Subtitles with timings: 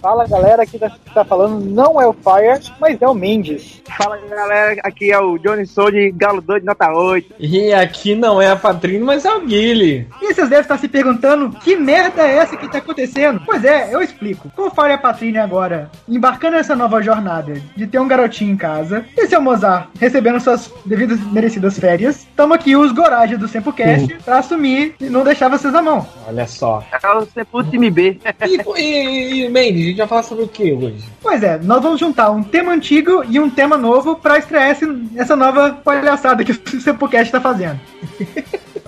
[0.00, 3.79] Fala galera, aqui tá, tá falando não é o Fire, mas é o Mendes.
[3.96, 7.34] Fala galera, aqui é o Johnny Soul de Galo 2 nota 8.
[7.38, 10.08] E aqui não é a Patrino, mas é o Guile.
[10.20, 13.42] E vocês devem estar se perguntando que merda é essa que tá acontecendo?
[13.44, 14.50] Pois é, eu explico.
[14.54, 18.52] Com o Fire e a Patrine agora embarcando nessa nova jornada de ter um garotinho
[18.52, 23.48] em casa e seu Mozart recebendo suas devidas merecidas férias, estamos aqui os Gorage do
[23.48, 26.06] Sempocast pra assumir e não deixar vocês na mão.
[26.26, 26.84] Olha só.
[26.92, 28.18] É o Sepulto time B.
[28.46, 31.04] E, e, e Mendes, a gente vai falar sobre o que hoje?
[31.22, 34.86] Pois é, nós vamos juntar um tema antigo e um tema novo pra estrear esse,
[35.16, 37.80] essa nova palhaçada que o Sempocast tá fazendo.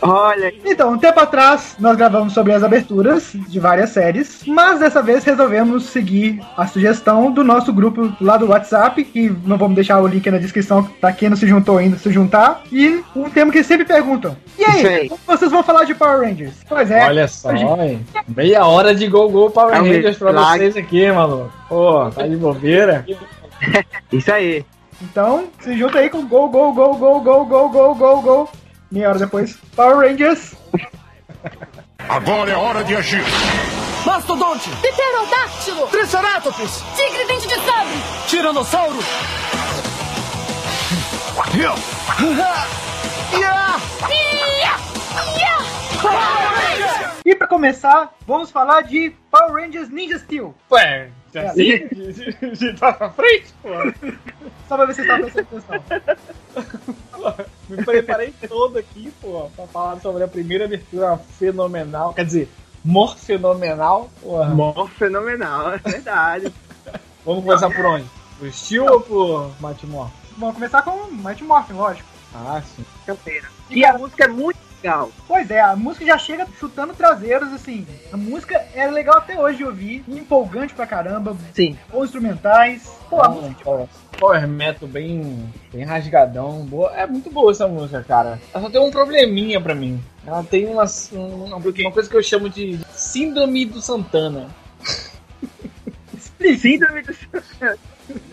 [0.02, 5.00] Olha, Então, um tempo atrás, nós gravamos sobre as aberturas de várias séries, mas dessa
[5.00, 10.00] vez resolvemos seguir a sugestão do nosso grupo lá do WhatsApp, que não vamos deixar
[10.00, 13.52] o link na descrição pra quem não se juntou ainda se juntar, e um tema
[13.52, 14.36] que sempre perguntam.
[14.58, 15.08] E aí, aí.
[15.08, 16.54] como vocês vão falar de Power Rangers?
[16.68, 18.04] Pois é, Olha só, hein?
[18.26, 21.52] Meia hora de Go Go Power Rangers pra vocês aqui, maluco.
[21.68, 23.06] Pô, tá de bobeira?
[24.12, 24.64] isso aí.
[25.00, 28.50] Então, se junta aí com Go, Go, Go, Go, Go, Go, Go, Go, Go.
[28.90, 30.54] Meia hora depois, Power Rangers.
[32.08, 33.24] Agora é hora de agir.
[34.04, 34.68] Mastodonte!
[34.70, 35.86] Pterodáctilo!
[35.88, 36.82] Triceratops!
[36.96, 37.94] Tigre dente de sabre!
[38.28, 38.98] Tiranossauro!
[47.24, 50.54] E pra começar, vamos falar de Power Rangers Ninja Steel.
[50.70, 51.88] Ué, assim?
[51.88, 53.68] De, de, de trás pra frente, pô.
[54.68, 57.46] Só pra ver se vocês estavam prestando atenção.
[57.68, 62.14] Me preparei todo aqui, pô, pra falar sobre a primeira abertura fenomenal.
[62.14, 62.48] Quer dizer,
[62.84, 64.10] mor fenomenal.
[64.20, 64.46] Porra.
[64.46, 66.52] Mó fenomenal, é verdade.
[67.24, 68.04] Vamos começar por onde?
[68.38, 70.16] Por Steel ou por Mighty Morphin?
[70.36, 72.08] Vamos começar com Mighty Morphin, lógico.
[72.34, 72.84] Ah, sim.
[73.06, 73.46] Campeira.
[73.70, 75.10] E a música é muito legal.
[75.28, 77.86] Pois é, a música já chega chutando traseiros, assim.
[78.12, 81.78] A música é legal até hoje de ouvir, empolgante pra caramba, Sim.
[81.90, 82.90] bons instrumentais.
[83.08, 83.86] Pô, a música Um
[84.18, 86.64] power- metal bem, bem rasgadão.
[86.66, 86.92] Boa.
[86.96, 88.40] É muito boa essa música, cara.
[88.52, 90.02] Ela só tem um probleminha pra mim.
[90.26, 94.48] Ela tem uma, uma, uma coisa que eu chamo de síndrome do Santana.
[96.58, 97.14] Síndrome do...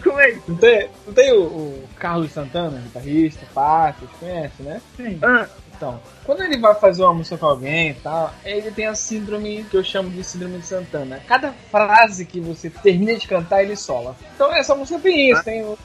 [0.03, 0.43] Como é isso?
[0.47, 4.81] Não tem, não tem o, o Carlos Santana, guitarrista, pá, vocês conhecem, né?
[4.97, 5.47] assim, Ah,
[5.79, 9.63] Então, quando ele vai fazer uma música com alguém e tal, ele tem a síndrome
[9.63, 11.21] que eu chamo de síndrome de Santana.
[11.25, 14.13] Cada frase que você termina de cantar, ele sola.
[14.35, 15.77] Então essa música tem isso, tem o.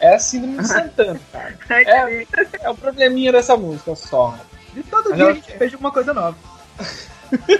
[0.00, 1.58] É a síndrome de Santana, cara.
[1.68, 2.26] É,
[2.62, 4.38] é o probleminha dessa música só.
[4.72, 6.36] de todo Mas dia a gente fez alguma coisa nova.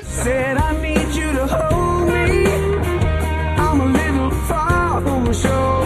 [0.03, 2.47] Said I need you to hold me.
[3.59, 5.85] I'm a little far from the shore.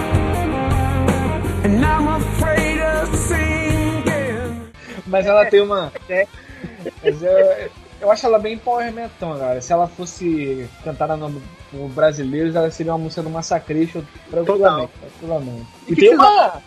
[1.65, 2.56] And I'm afraid.
[5.07, 5.93] Mas ela tem uma.
[7.03, 9.61] Mas eu, eu acho ela bem power metal, cara.
[9.61, 14.93] Se ela fosse cantada no, no brasileiro, ela seria uma música do Massacration tranquilamente.
[15.01, 15.67] tranquilamente.
[15.89, 16.63] E E, tem uma.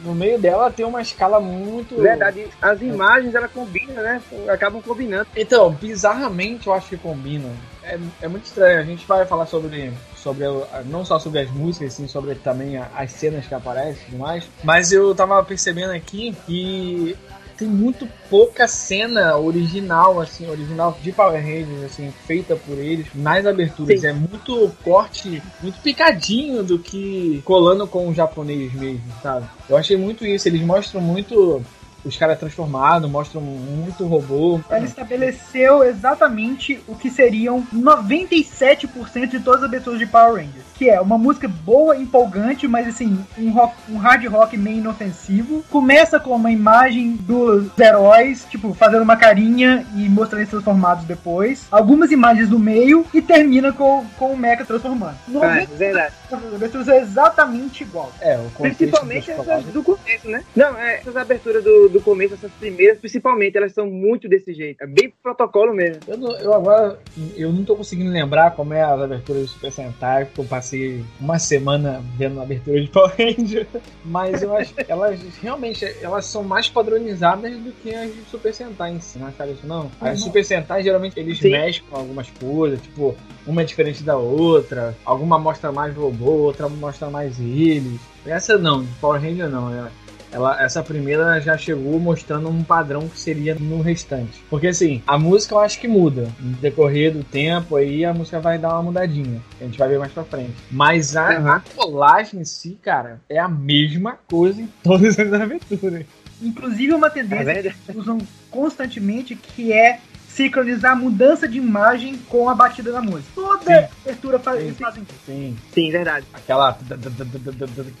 [0.00, 2.00] No meio dela tem uma escala muito.
[2.00, 2.46] verdade.
[2.60, 4.22] As imagens, ela combina, né?
[4.48, 5.26] Acabam combinando.
[5.36, 7.48] Então, bizarramente eu acho que combina.
[7.82, 8.80] É, é muito estranho.
[8.80, 10.44] A gente vai falar sobre, sobre
[10.86, 14.44] não só sobre as músicas, sim, sobre também as cenas que aparecem e tudo mais.
[14.62, 17.16] Mas eu tava percebendo aqui que
[17.58, 23.44] tem muito pouca cena original, assim, original de Power Rangers, assim, feita por eles nas
[23.44, 24.00] aberturas.
[24.00, 24.06] Sim.
[24.06, 29.46] É muito corte, muito picadinho do que colando com o japonês mesmo, sabe?
[29.68, 30.46] Eu achei muito isso.
[30.46, 31.60] Eles mostram muito
[32.04, 34.60] os caras transformados, mostram muito robô.
[34.70, 40.64] Ela estabeleceu exatamente o que seriam 97% de todas as aberturas de Power Rangers.
[40.76, 45.64] Que é uma música boa, empolgante, mas assim, um, rock- um hard rock meio inofensivo.
[45.70, 51.66] Começa com uma imagem dos heróis, tipo, fazendo uma carinha e mostrando eles transformados depois.
[51.70, 55.16] Algumas imagens no meio e termina com, com o Mecha transformando.
[55.28, 56.14] É, 90% verdade.
[56.30, 58.12] das aberturas é exatamente igual.
[58.20, 59.72] É, o contexto Principalmente essas colados.
[59.72, 60.42] do começo, né?
[60.54, 64.82] Não, é, essas aberturas do, do começo, essas primeiras, principalmente, elas são muito desse jeito.
[64.82, 66.00] É bem protocolo mesmo.
[66.06, 66.98] Eu, não- eu agora
[67.36, 71.04] eu não tô conseguindo lembrar como é as aberturas do Super Sentai, porque eu passei
[71.20, 73.66] uma semana vendo a abertura de Power Ranger,
[74.04, 78.52] mas eu acho que elas realmente elas são mais padronizadas do que as de Super
[78.54, 79.90] Sentai em si, não acharam isso não?
[80.00, 81.50] As Super Sentai geralmente eles Sim.
[81.50, 86.68] mexem com algumas coisas, tipo, uma é diferente da outra, alguma mostra mais robô, outra
[86.68, 88.00] mostra mais eles.
[88.26, 89.90] Essa não, de Power Ranger não, ela,
[90.32, 94.42] ela, essa primeira já chegou mostrando um padrão que seria no restante.
[94.50, 96.28] Porque assim, a música eu acho que muda.
[96.40, 99.40] No decorrer do tempo aí a música vai dar uma mudadinha.
[99.60, 100.54] A gente vai ver mais pra frente.
[100.70, 101.48] Mas a, Uhum.
[101.52, 106.04] a colagem em si, cara, é a mesma coisa em todas as aventuras.
[106.40, 107.74] Inclusive uma É tendência verdade.
[107.86, 108.18] que usam
[108.50, 109.98] constantemente que é
[110.42, 113.28] sincronizar a mudança de imagem com a batida da música.
[113.34, 113.88] Toda Sim.
[114.04, 114.72] abertura faz, Sim.
[114.74, 115.12] fazem isso.
[115.26, 115.56] Sim.
[115.74, 116.24] Sim, verdade.
[116.32, 116.78] Aquela.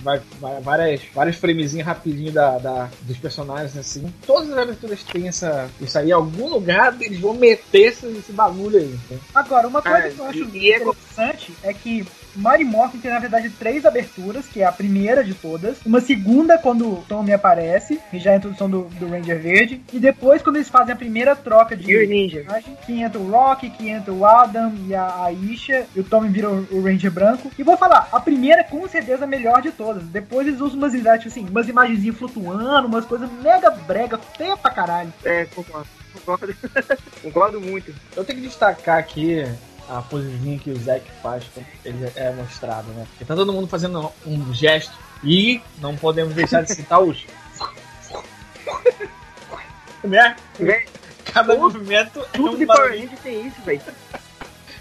[0.00, 4.12] Vai, vai, várias, vários framezinhos rapidinho da, da- dos personagens assim.
[4.24, 5.68] Todas as aberturas têm essa.
[5.80, 8.84] Isso aí, em algum lugar eles vão meter esse, esse bagulho aí.
[8.86, 9.20] entendeu?
[9.34, 12.06] Agora, uma coisa É, que eu acho e- e interessante é que
[12.38, 15.78] Mighty Morphin tem, na verdade, três aberturas, que é a primeira de todas.
[15.84, 19.82] Uma segunda, quando o Tommy aparece, que já é a introdução do, do Ranger Verde.
[19.92, 21.92] E depois, quando eles fazem a primeira troca de...
[21.92, 26.04] E personagem, Que entra o Rock, que entra o Adam e a Aisha, e o
[26.04, 27.50] Tommy vira o, o Ranger branco.
[27.58, 30.04] E vou falar, a primeira com certeza a melhor de todas.
[30.04, 34.70] Depois eles usam umas imagens, assim, umas imagenzinhas flutuando, umas coisas mega brega, feia pra
[34.70, 35.12] caralho.
[35.24, 35.88] É, concordo.
[36.12, 36.54] Concordo,
[37.22, 37.94] concordo muito.
[38.16, 39.44] Eu tenho que destacar aqui
[39.88, 43.06] a posezinha que o Zack faz quando ele é mostrado, né?
[43.10, 44.92] Porque tá todo mundo fazendo um gesto
[45.24, 47.24] e não podemos deixar de citar os.
[50.04, 50.36] né?
[51.32, 53.10] Cada movimento é um de Power barulhinho.
[53.22, 53.80] Tem isso, velho.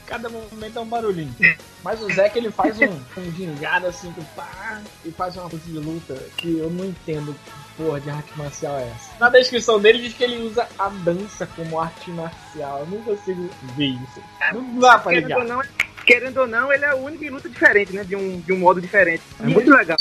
[0.05, 1.35] Cada movimento é um barulhinho.
[1.83, 5.77] Mas o Zack ele faz um, um gingado assim, pá, e faz uma coisa de
[5.77, 7.35] luta que eu não entendo
[7.77, 9.11] porra de arte marcial é essa.
[9.19, 12.79] Na descrição dele diz que ele usa a dança como arte marcial.
[12.79, 14.21] Eu não consigo ver isso.
[14.53, 15.39] Não dá pra Querendo ligar.
[15.39, 15.61] ou, não,
[16.05, 18.03] querendo ou não, ele é o único em luta diferente, né?
[18.03, 19.23] De um, de um modo diferente.
[19.39, 19.97] É muito legal.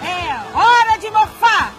[0.00, 1.74] É hora de mofar!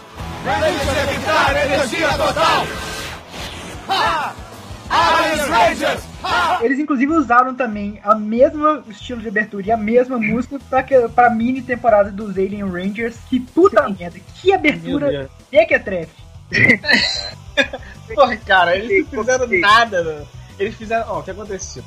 [6.61, 11.07] Eles inclusive usaram também a mesma estilo de abertura e a mesma música pra, que-
[11.09, 13.15] pra mini temporada dos Alien Rangers.
[13.29, 16.23] Que puta merda, que abertura é que é trefe.
[18.13, 20.03] Porra, cara, eles não fizeram nada.
[20.03, 20.25] né?
[20.59, 21.05] Eles fizeram.
[21.09, 21.83] Ó, o que aconteceu?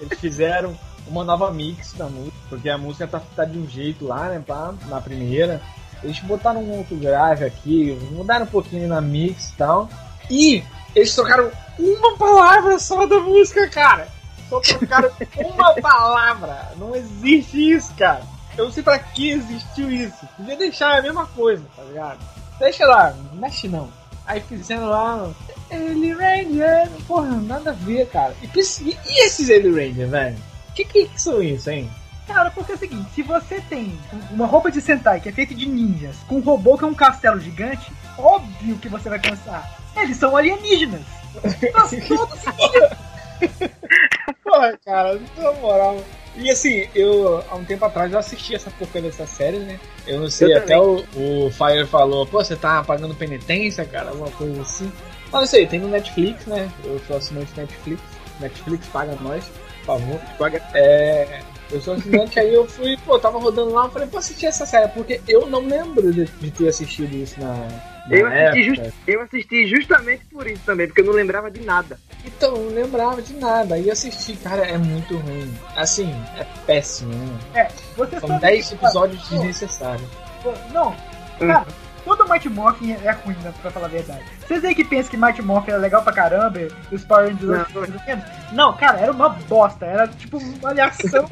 [0.00, 0.76] Eles fizeram
[1.06, 4.42] uma nova mix da música, porque a música tá, tá de um jeito lá, né?
[4.46, 5.60] Pá, na primeira.
[6.02, 9.88] Eles botaram um outro grave aqui, mudaram um pouquinho na mix e tal.
[10.30, 10.62] E
[10.94, 14.08] eles trocaram uma palavra só da música, cara.
[14.48, 15.10] Só trocaram
[15.54, 16.72] uma palavra.
[16.76, 18.22] Não existe isso, cara.
[18.56, 20.26] Eu não sei pra que existiu isso.
[20.36, 22.18] Podia deixar a mesma coisa, tá ligado?
[22.58, 23.88] Deixa lá, mexe não.
[24.26, 25.28] Aí fizeram lá,
[25.70, 28.34] Ele Ranger, porra, nada a ver, cara.
[28.42, 30.36] E, e- esses Ele Ranger, velho?
[30.74, 31.90] Que que são isso, hein?
[32.26, 33.98] Cara, porque é o seguinte, se você tem
[34.30, 36.94] uma roupa de Sentai que é feita de ninjas, com um robô que é um
[36.94, 41.02] castelo gigante, óbvio que você vai pensar, eles são alienígenas.
[44.42, 46.02] Porra, cara, na moral.
[46.36, 49.78] E assim, eu, há um tempo atrás, eu assisti essa porcaria dessa série, né?
[50.06, 54.10] Eu não sei, Eu até o, o Fire falou, pô, você tá pagando penitência, cara,
[54.10, 54.92] alguma coisa assim.
[55.30, 56.70] Mas não sei, tem no Netflix, né?
[56.84, 58.02] Eu sou assinante Netflix.
[58.40, 59.44] Netflix paga nós,
[59.84, 60.20] por favor.
[60.38, 60.60] Paga.
[60.74, 61.40] É.
[61.70, 64.66] Eu sou assinante, aí eu fui, pô, tava rodando lá, eu falei, vou assistir essa
[64.66, 69.22] série, porque eu não lembro de, de ter assistido isso na Eu assisti, just- eu
[69.22, 71.98] assisti justamente por isso também, porque eu não lembrava de nada.
[72.24, 73.74] Então, eu não lembrava de nada.
[73.76, 75.52] Aí assisti, cara, é muito ruim.
[75.76, 77.38] Assim, é péssimo, né?
[77.54, 80.08] É, você São só 10 tem- episódios Pô, desnecessários.
[80.42, 80.94] pô, Não,
[81.38, 81.66] cara,
[82.04, 84.22] todo Mighty Morphin é ruim, né, pra falar a verdade.
[84.46, 87.68] Vocês aí que pensam que Mighty Morphin era legal pra caramba, e os Power Rangers
[87.72, 88.24] Não.
[88.52, 89.86] Não, cara, era uma bosta.
[89.86, 91.24] Era tipo uma aliação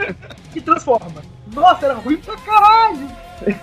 [0.53, 1.23] que transforma.
[1.53, 3.09] Nossa, era ruim pra caralho.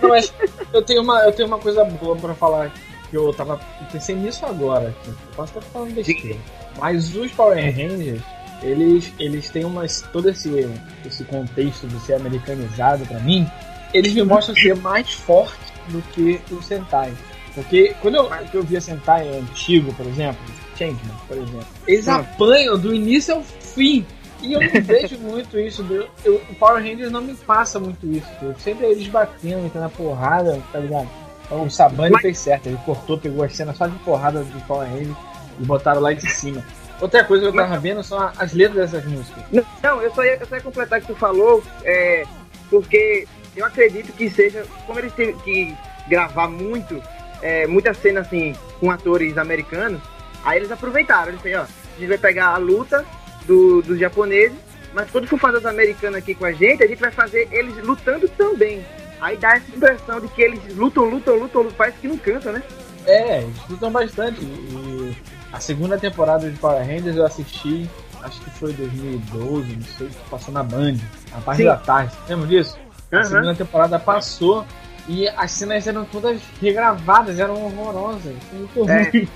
[0.00, 0.32] Não, mas
[0.72, 2.70] eu tenho, uma, eu tenho uma coisa boa pra falar.
[2.70, 2.80] Que
[3.16, 3.60] eu tava.
[3.92, 4.88] Pensei nisso agora.
[4.88, 5.08] aqui.
[5.08, 6.38] Eu posso estar falando besteira.
[6.78, 8.20] Mas os Power Rangers,
[8.62, 10.68] eles, eles têm umas, todo esse,
[11.06, 13.46] esse contexto de ser americanizado pra mim.
[13.92, 17.12] Eles me mostram ser mais forte do que o Sentai.
[17.54, 20.40] Porque quando eu, eu via Sentai antigo, por exemplo,
[20.76, 24.06] Changeman, por exemplo, eles apanham do início ao fim.
[24.42, 25.82] E eu não vejo muito isso.
[25.82, 28.26] do- eu- o Power Rangers não me passa muito isso.
[28.40, 31.08] Eu sempre eles batendo, entrando na porrada, tá ligado?
[31.50, 32.66] Então, o Sabani Mas- fez certo.
[32.66, 35.16] Ele cortou, pegou as cenas só de porrada de Power Rangers
[35.58, 36.64] e botaram lá de cima.
[37.00, 39.42] Outra coisa que eu tava vendo são as letras dessas músicas.
[39.82, 42.24] Não, eu só ia, eu só ia completar o que tu falou, é,
[42.68, 43.26] porque
[43.56, 45.74] eu acredito que seja, como eles têm que
[46.08, 47.02] gravar muito,
[47.42, 50.00] é, muita cena assim, com atores americanos,
[50.44, 53.04] aí eles aproveitaram, eles disseram, ó, a gente vai pegar a luta
[53.46, 54.56] do- dos japoneses,
[54.92, 57.76] mas quando for fazer os americanos aqui com a gente, a gente vai fazer eles
[57.82, 58.84] lutando também.
[59.20, 62.52] Aí dá essa impressão de que eles lutam, lutam, lutam, lutam parece que não cansa,
[62.52, 62.62] né?
[63.06, 64.40] É, eles lutam bastante.
[64.42, 65.16] E
[65.52, 67.88] a segunda temporada de Power Rangers eu assisti,
[68.22, 70.96] acho que foi 2012, não sei, passou na Band,
[71.32, 71.64] a parte Sim.
[71.68, 72.14] da tarde.
[72.28, 72.78] Lembra disso?
[73.12, 73.24] A Aham.
[73.24, 74.64] segunda temporada passou
[75.08, 78.34] e as cenas eram todas regravadas, eram horrorosas.
[78.52, 79.10] Muito É.
[79.10, 79.28] ruim.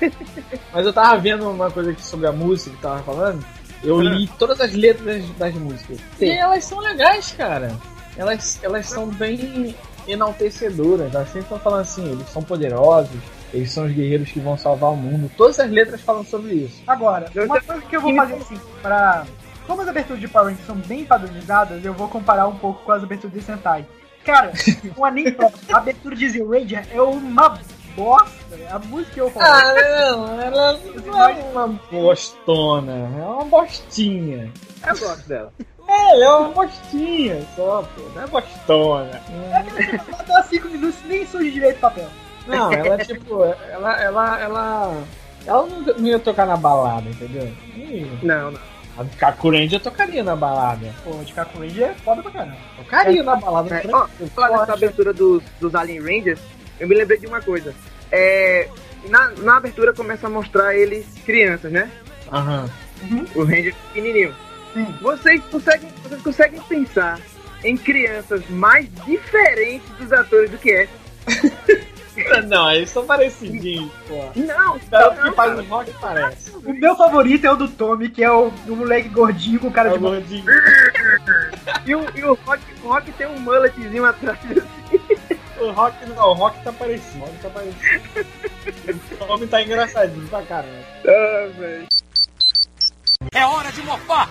[0.72, 3.44] Mas eu tava vendo uma coisa aqui sobre a música que tava falando.
[3.82, 5.98] Eu li todas as letras das músicas.
[6.18, 6.26] Sim.
[6.26, 7.76] E elas são legais, cara.
[8.16, 9.74] Elas, elas são bem
[10.06, 11.14] enaltecedoras.
[11.14, 13.16] Elas sempre estão falando assim, eles são poderosos,
[13.52, 15.30] Eles são os guerreiros que vão salvar o mundo.
[15.36, 16.82] Todas as letras falam sobre isso.
[16.86, 19.24] Agora, uma coisa que eu vou fazer assim, pra.
[19.66, 22.92] Como as aberturas de Power Rangers são bem padronizadas, eu vou comparar um pouco com
[22.92, 23.86] as aberturas de Sentai.
[24.22, 24.52] Cara,
[24.96, 25.34] um anime
[25.72, 27.58] a abertura de Zero Ranger é uma
[27.96, 28.34] bosta.
[28.70, 29.46] A música que eu falo.
[29.46, 34.52] Ah, não, ela não é uma bostona, é uma bostinha.
[34.86, 35.52] Eu gosto dela.
[35.86, 39.22] É, ela é uma bostinha só, pô, não é bostona.
[39.30, 42.08] Ela dá 5 minutos e nem surge direito o papel.
[42.46, 45.04] Não, ela tipo, ela, ela, ela.
[45.46, 47.52] Ela não, não ia tocar na balada, entendeu?
[47.76, 48.18] Não ia.
[48.22, 48.60] Não, não.
[48.96, 50.94] A do Kakurendia tocaria na balada.
[51.02, 52.56] Pô, de Kaku Ranger é foda pra caramba.
[52.76, 53.74] Tocaria na balada.
[53.74, 56.40] É, ó, falar dessa abertura dos, dos Alien Rangers,
[56.78, 57.74] eu me lembrei de uma coisa.
[58.10, 58.68] É,
[59.08, 61.90] na, na abertura começa a mostrar eles crianças, né?
[62.32, 62.68] Aham.
[63.34, 64.34] O Ranger pequenininho.
[64.72, 64.86] Sim.
[65.00, 67.20] Vocês conseguem, vocês conseguem pensar
[67.62, 70.88] em crianças mais diferentes dos atores do que é?
[72.46, 74.30] Não, eles são parecidinhos, pô.
[74.36, 74.86] Não, não, que
[75.34, 75.56] faz cara.
[75.56, 76.50] o rock parece.
[76.64, 79.90] O meu favorito é o do Tommy, que é o, o moleque gordinho com cara
[79.90, 80.44] É de gordinho.
[81.86, 84.38] E o, e o, rock, o Rock tem um mulletzinho atrás.
[85.64, 87.24] O rock não, o rock tá parecido.
[87.24, 88.26] O rock tá parecido.
[89.26, 90.84] O homem tá engraçadinho pra caramba.
[91.06, 91.86] Ah, velho.
[93.32, 94.28] É hora de mofar!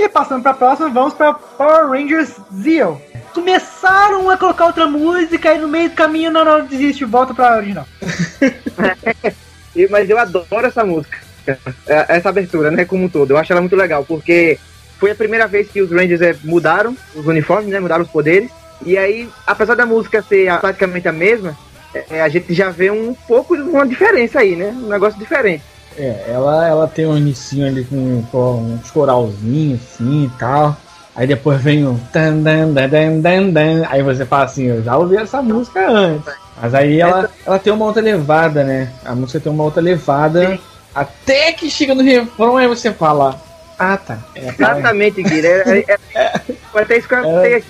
[0.00, 3.00] E passando pra próxima, vamos pra Power Rangers Zeo.
[3.32, 7.56] Começaram a colocar outra música e no meio do caminho, não, não, desiste, volta pra
[7.56, 7.86] original.
[9.90, 11.18] Mas eu adoro essa música.
[11.46, 13.30] É, Essa abertura, né, como um todo.
[13.30, 14.58] Eu acho ela muito legal, porque
[14.98, 17.80] foi a primeira vez que os Rangers é, mudaram os uniformes, né?
[17.80, 18.50] Mudaram os poderes.
[18.84, 21.56] E aí, apesar da música ser praticamente a mesma,
[22.10, 24.68] é, a gente já vê um pouco de uma diferença aí, né?
[24.76, 25.62] Um negócio diferente.
[25.96, 30.76] É, ela, ela tem um inicinho ali com, com uns coralzinhos assim e tal.
[31.16, 31.98] Aí depois vem o.
[32.12, 33.86] dan, dan, dan, dan, dan.
[33.88, 36.32] Aí você fala assim, eu já ouvi essa música antes.
[36.60, 38.92] Mas aí ela, ela tem uma outra levada, né?
[39.04, 40.58] A música tem uma outra levada.
[40.94, 43.47] Até que chega no refrão, aí você fala.
[43.78, 44.18] Ah, tá.
[44.34, 44.52] É, tá.
[44.52, 45.84] Exatamente, Guilherme.
[45.88, 46.40] É, é, é,
[46.74, 47.64] até isso que eu aqui.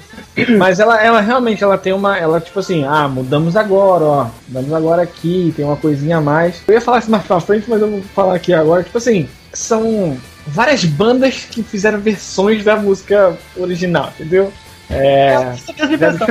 [0.57, 2.17] Mas ela, ela realmente ela tem uma.
[2.17, 4.31] Ela, tipo assim, ah, mudamos agora, ó.
[4.49, 6.62] Mudamos agora aqui, tem uma coisinha a mais.
[6.67, 8.83] Eu ia falar isso mais pra frente, mas eu vou falar aqui agora.
[8.83, 14.53] Tipo assim, são várias bandas que fizeram versões da música original, entendeu?
[14.91, 15.35] É.
[15.35, 16.27] É impressão.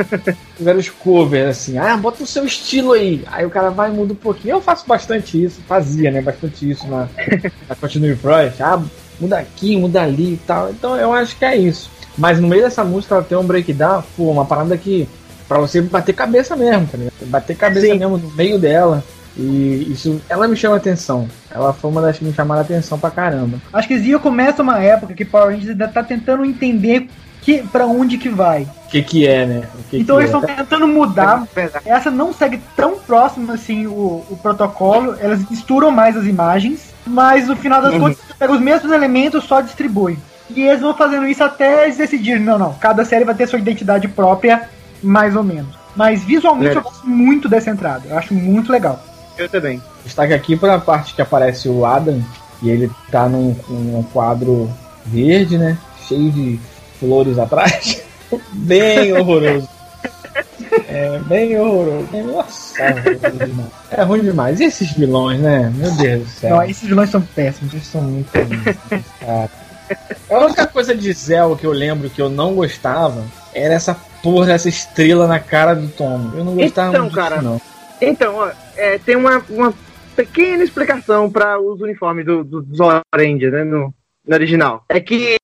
[0.55, 3.23] Fizeram os covers, assim, ah, bota o seu estilo aí.
[3.27, 4.55] Aí o cara vai e muda um pouquinho.
[4.55, 6.21] Eu faço bastante isso, fazia, né?
[6.21, 7.07] Bastante isso na,
[7.69, 8.59] na Continue Fresh.
[8.61, 8.81] Ah,
[9.19, 10.69] muda aqui, muda ali e tal.
[10.69, 11.89] Então eu acho que é isso.
[12.17, 15.07] Mas no meio dessa música ela tem um breakdown, pô, uma parada que.
[15.47, 17.13] Pra você bater cabeça mesmo, tá ligado?
[17.27, 17.99] Bater cabeça Sim.
[17.99, 19.01] mesmo no meio dela.
[19.37, 21.27] E isso, ela me chama atenção.
[21.49, 23.61] Ela foi uma das que me chamaram atenção pra caramba.
[23.71, 27.07] Acho que Zio começa uma época que Power Rangers ainda tá tentando entender
[27.47, 28.63] que, pra onde que vai.
[28.63, 29.63] O que que é, né?
[29.79, 30.37] O que então que eles é.
[30.37, 31.47] estão tentando mudar.
[31.55, 31.87] Verdade.
[31.87, 37.47] Essa não segue tão próximo assim o, o protocolo, elas misturam mais as imagens, mas
[37.47, 37.99] no final das Uhum.
[38.01, 40.19] contas pega os mesmos elementos, só distribui.
[40.49, 43.59] E eles vão fazendo isso até eles decidirem, não, não, cada série vai ter sua
[43.59, 44.69] identidade própria,
[45.01, 45.73] mais ou menos.
[45.95, 46.77] Mas visualmente É.
[46.79, 49.01] eu gosto muito dessa entrada, eu acho muito legal.
[49.37, 49.81] Eu também.
[50.03, 52.21] Destaque aqui pra parte que aparece o Adam,
[52.61, 54.69] e ele tá num, num quadro
[55.05, 55.77] verde, né?
[56.07, 56.59] Cheio de
[56.99, 58.03] flores atrás.
[58.53, 59.69] bem horroroso.
[60.87, 62.07] É, bem horroroso.
[62.25, 63.71] Nossa, é ruim demais.
[63.91, 64.59] É ruim demais.
[64.59, 65.71] E esses vilões, né?
[65.75, 66.55] Meu Deus do céu.
[66.55, 67.73] Não, esses vilões são péssimos.
[67.73, 69.49] Eles são muito ruins, cara.
[70.29, 73.23] A única coisa de Zell que eu lembro que eu não gostava
[73.53, 76.31] era essa porra, essa estrela na cara do Tom.
[76.35, 77.61] Eu não gostava Então, muito cara, disso, não.
[78.01, 79.73] Então, ó, é, tem uma, uma
[80.15, 83.93] pequena explicação para os uniformes do, do, dos Orange, né, no,
[84.25, 84.83] no original.
[84.89, 85.37] É que,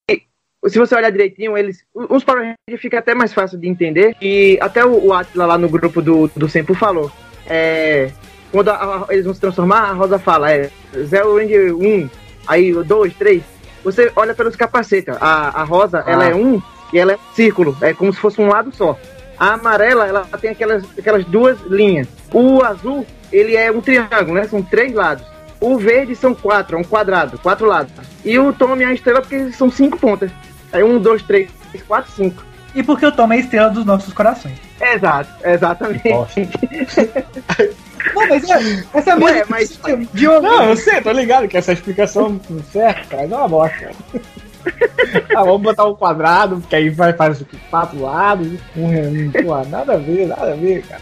[0.70, 1.84] se você olhar direitinho, eles.
[1.94, 4.16] Os Power Rangers fica até mais fácil de entender.
[4.22, 7.12] E até o, o Atila lá no grupo do, do Sempo falou.
[7.48, 8.10] É,
[8.52, 10.70] quando a- a- eles vão se transformar, a Rosa fala, é
[11.06, 12.10] Zero Ranger 1,
[12.48, 13.44] aí o 2, 3.
[13.84, 15.14] Você olha pelos capacetes.
[15.20, 16.12] A, a rosa, Ah.
[16.12, 16.62] ela é um
[16.94, 17.76] e ela é círculo.
[17.82, 18.98] É como se fosse um lado só.
[19.38, 22.08] A amarela, ela tem aquelas, aquelas duas linhas.
[22.34, 24.46] O azul, ele é um triângulo, né?
[24.48, 25.26] São três lados.
[25.60, 27.92] O verde são quatro, é um quadrado, quatro lados.
[28.24, 30.32] E o Tommy é a estrela porque são cinco pontas.
[30.74, 31.50] Aí um, dois, três,
[31.88, 32.44] quatro, cinco.
[32.76, 34.58] E porque eu tomo a estrela dos nossos corações.
[34.82, 36.04] Exato, exatamente.
[38.14, 39.80] Não, mas é, essa é a Ué, música mas-
[40.14, 42.40] de um Não, eu sei, tô ligado que essa explicação
[42.72, 43.92] certa traz uma bosta.
[45.36, 49.98] ah, vamos botar um quadrado, porque aí vai fazer quatro lados, um, pô, nada a
[49.98, 51.02] ver, nada a ver, cara.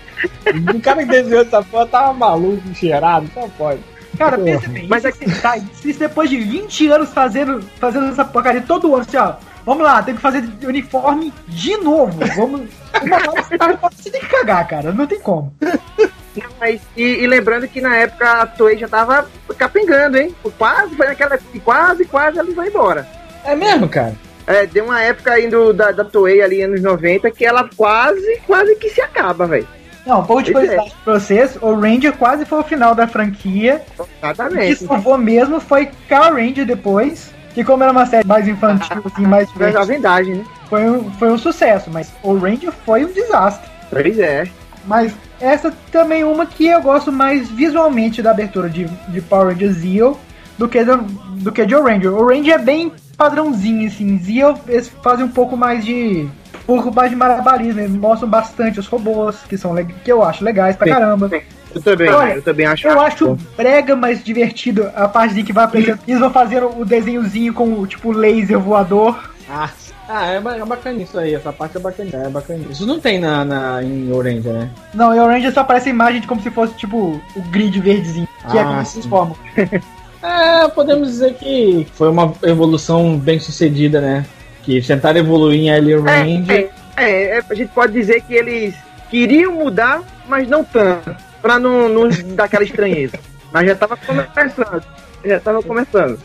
[0.76, 3.80] O cara que desenhou essa porra tava maluco, cheirado, só pode.
[4.18, 8.24] Cara, pensa bem, Mas mas isso, tá, isso depois de 20 anos fazendo, fazendo essa
[8.26, 9.34] porcaria todo ano, assim, ó.
[9.66, 12.18] Vamos lá, tem que fazer uniforme de novo.
[12.36, 12.62] Vamos.
[13.02, 14.92] Uma você, tá- você tem que cagar, cara.
[14.92, 15.54] Não tem como.
[15.62, 19.28] Não, mas, e, e lembrando que na época a Toei já tava
[19.58, 20.36] capengando, hein?
[20.58, 23.08] Quase, foi naquela quase, quase ela vai embora.
[23.44, 24.16] É mesmo, cara?
[24.48, 28.76] É, deu uma época indo da, da Toei ali, anos 90, que ela quase, quase
[28.78, 29.68] que se acaba, velho.
[30.06, 30.68] Não, um pouco de Pois é.
[30.76, 31.58] curiosidade pra vocês.
[31.62, 33.84] O Ranger quase foi o final da franquia.
[34.00, 34.86] O que Exatamente.
[34.88, 37.32] salvou mesmo foi Car Ranger depois.
[37.54, 40.46] Que como era uma série mais infantil, assim, mais divertida, a vendagem, né?
[40.70, 41.90] foi um, foi um sucesso.
[41.92, 43.70] Mas o Ranger foi um desastre.
[43.90, 44.48] Pois é.
[44.86, 49.54] Mas essa também é uma que eu gosto mais visualmente da abertura de, de Power
[49.54, 50.18] Ranger Zeo
[50.58, 52.14] do que, do, do que de O Ranger.
[52.14, 54.18] O Ranger é bem padrãozinho, assim.
[54.20, 56.30] Zeo eles fazem um pouco mais de.
[56.68, 60.44] Um pouco mais de malabarismo, eles mostram bastante os robôs, que são que eu acho
[60.44, 60.94] legais pra Sim.
[60.94, 61.30] caramba.
[61.74, 62.88] Eu também, Olha, eu também acho.
[62.88, 66.00] Eu acho brega, mas divertido a parte de que vai aparecendo.
[66.08, 69.32] Eles vão fazendo o desenhozinho com o tipo laser voador.
[69.50, 69.70] Ah,
[70.08, 72.66] ah é, é bacana isso aí, essa parte é bacana, é bacana.
[72.70, 74.70] Isso não tem na, na, em Orange, né?
[74.94, 77.80] Não, e o Ranger só aparece a imagem de como se fosse tipo o grid
[77.80, 79.00] verdezinho, que é Ah, como eles sim.
[79.00, 79.36] transformam.
[80.24, 84.24] É, podemos dizer que foi uma evolução bem sucedida, né?
[84.64, 86.52] Que tentaram evoluir em Alien Range.
[86.52, 88.76] É, é, é, a gente pode dizer que eles
[89.10, 93.20] queriam mudar, mas não tanto, pra não, não dar aquela estranheza.
[93.52, 94.84] Mas já tava começando.
[95.26, 96.20] Já tava começando.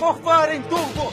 [0.00, 1.12] Morfar em turbo!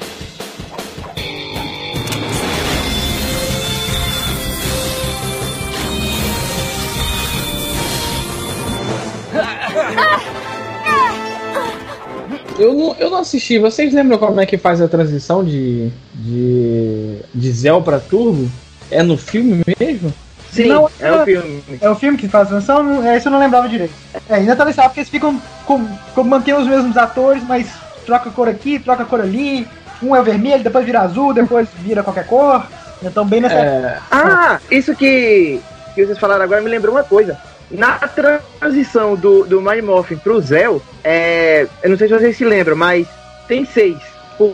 [12.57, 13.59] Eu não, eu não assisti.
[13.59, 18.49] Vocês lembram como é que faz a transição de, de, de Zell pra Turbo?
[18.89, 20.13] É no filme mesmo?
[20.55, 21.63] Sim, Não, é o filme.
[21.81, 22.49] É o filme que faz?
[22.49, 23.93] Não- É, isso eu não lembrava direito.
[24.29, 27.67] É, ainda tá nessa porque eles ficam com, com mantêm os mesmos atores, mas
[28.05, 29.67] troca cor aqui, troca cor ali.
[30.01, 32.65] Um é vermelho, depois vira azul, depois vira qualquer cor.
[33.01, 33.55] Então bem nessa.
[33.55, 35.59] É, Ah, isso que,
[35.93, 37.37] que vocês falaram agora me lembrou uma coisa.
[37.71, 42.45] Na transição do, do Mind Morphin pro Zell, é, eu não sei se vocês se
[42.45, 43.07] lembram, mas
[43.47, 43.97] tem seis.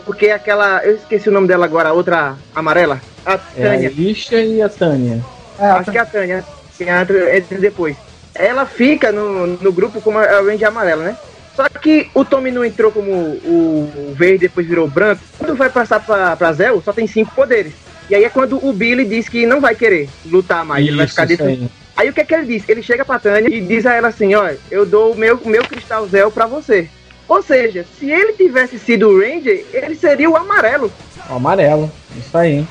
[0.06, 0.82] Porque aquela.
[0.84, 3.00] Eu esqueci o nome dela agora, a outra amarela.
[3.26, 3.38] A é a
[3.70, 3.92] Tânia.
[3.96, 5.20] Isha e a Tânia.
[5.62, 6.44] É, Acho que é a Tânia.
[6.76, 7.96] Que entra entra depois.
[8.34, 11.16] Ela fica no, no grupo como a Ranger amarela, né?
[11.54, 15.22] Só que o Tommy não entrou como o, verde, depois virou branco.
[15.38, 17.74] Quando vai passar pra, pra Zell, só tem cinco poderes.
[18.08, 21.04] E aí é quando o Billy diz que não vai querer lutar mais, ele vai
[21.04, 21.64] Isso, ficar isso dentro.
[21.64, 21.70] aí.
[21.94, 22.68] Aí o que é que ele diz?
[22.68, 25.62] Ele chega pra Tânia e diz a ela assim, ó, eu dou o meu, meu
[25.62, 26.88] cristal Zell pra você.
[27.28, 30.90] Ou seja, se ele tivesse sido o Ranger, ele seria o amarelo.
[31.30, 31.92] O amarelo.
[32.16, 32.66] Isso aí.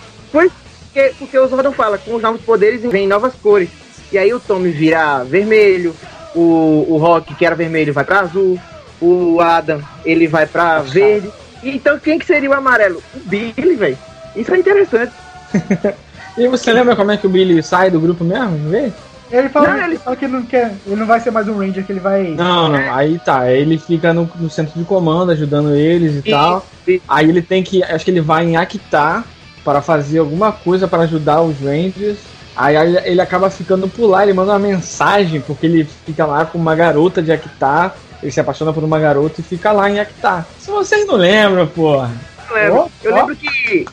[0.94, 3.70] Porque, porque o Zordon fala, com os novos poderes vem novas cores.
[4.12, 5.96] E aí o Tommy vira vermelho,
[6.36, 8.60] o, o Rock, que era vermelho, vai pra azul,
[9.02, 11.30] o Adam, ele vai pra verde.
[11.64, 13.02] Então quem que seria o amarelo?
[13.16, 13.98] O Billy, velho.
[14.36, 15.14] Isso é interessante.
[16.38, 18.58] E você lembra como é que o Billy sai do grupo mesmo?
[18.58, 18.94] de vez?
[19.30, 19.98] Ele fala, Não, ele...
[19.98, 20.72] fala que ele não quer.
[20.88, 22.24] Ele não vai ser mais um Ranger, que ele vai.
[22.24, 22.96] Não, não.
[22.96, 23.52] Aí tá.
[23.52, 26.66] Ele fica no, no centro de comando, ajudando eles e E- tal.
[26.88, 27.84] e- Aí ele tem que.
[27.84, 29.26] Acho que ele vai em Akitar
[29.63, 32.17] para fazer alguma coisa para ajudar os Rangers.
[32.56, 36.45] Aí ele, ele acaba ficando por lá, ele manda uma mensagem, porque ele fica lá
[36.45, 37.95] com uma garota de Akitar.
[38.21, 40.45] Ele se apaixona por uma garota e fica lá em Akitar.
[40.60, 42.12] Se vocês não lembram, porra.
[42.50, 43.15] Eu lembro, Ó, eu ó.
[43.15, 43.86] lembro que.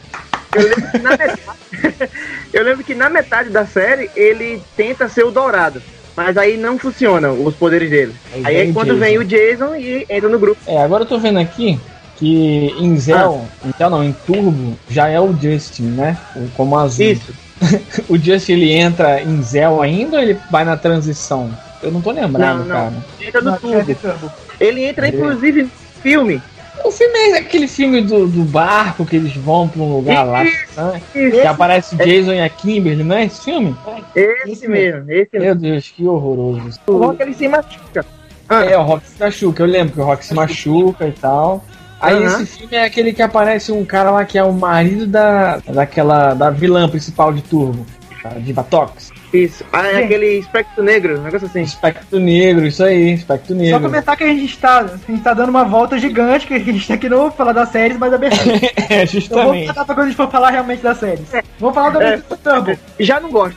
[0.54, 1.40] Eu lembro que na metade.
[2.52, 5.81] eu lembro que na metade da série ele tenta ser o dourado.
[6.16, 8.12] Mas aí não funcionam os poderes dele.
[8.35, 8.98] Aí Aí, é quando Jason.
[8.98, 10.61] vem o Jason e entra no grupo.
[10.66, 11.78] É, agora eu tô vendo aqui
[12.18, 16.18] que em Zell, em Zell não, em Turbo, já é o Justin, né?
[16.35, 17.04] O- Como azul.
[17.07, 17.33] Isso.
[18.09, 21.50] O Justin ele entra em Zell ainda ou ele vai na transição?
[21.83, 22.74] Eu não tô lembrado, Não, não.
[22.76, 22.92] cara.
[23.20, 24.33] Entra no é Turbo.
[24.61, 25.11] Ele entra, É.
[25.11, 25.70] inclusive, no
[26.02, 26.42] filme.
[26.85, 30.44] O filme é aquele filme do, do barco que eles vão pra um lugar lá.
[30.44, 31.02] né?
[31.12, 33.76] Que aparece o Jason e a Kimberly, não é esse filme?
[34.14, 35.44] Esse, Esse mesmo, esse mesmo.
[35.46, 36.78] Meu Deus, que horroroso.
[36.87, 38.07] O Rock ele se machuca.
[38.48, 41.64] Ah, É, o Rock se machuca, eu lembro que o Rock se machuca e tal.
[42.01, 42.43] Aí Aham.
[42.43, 46.33] esse filme é aquele que aparece um cara lá que é o marido da, daquela,
[46.35, 47.85] da vilã principal de Turbo,
[48.25, 49.11] a Diva Tox.
[49.33, 49.63] Isso.
[49.73, 50.05] Ah, é Sim.
[50.05, 51.61] aquele espectro negro, um negócio assim.
[51.61, 53.81] Espectro Negro, isso aí, Espectro Só Negro.
[53.81, 56.87] comentar que a gente está, a gente tá dando uma volta gigante, que a gente
[56.89, 58.57] tá aqui não vou falar das séries, mas da abertura.
[58.89, 59.65] é, Eu vou justamente.
[59.67, 61.27] tratar pra quando a gente for falar realmente das séries.
[61.61, 62.09] Vamos falar da É.
[62.15, 62.79] abertura do Turbo.
[63.01, 63.57] Já não gosto.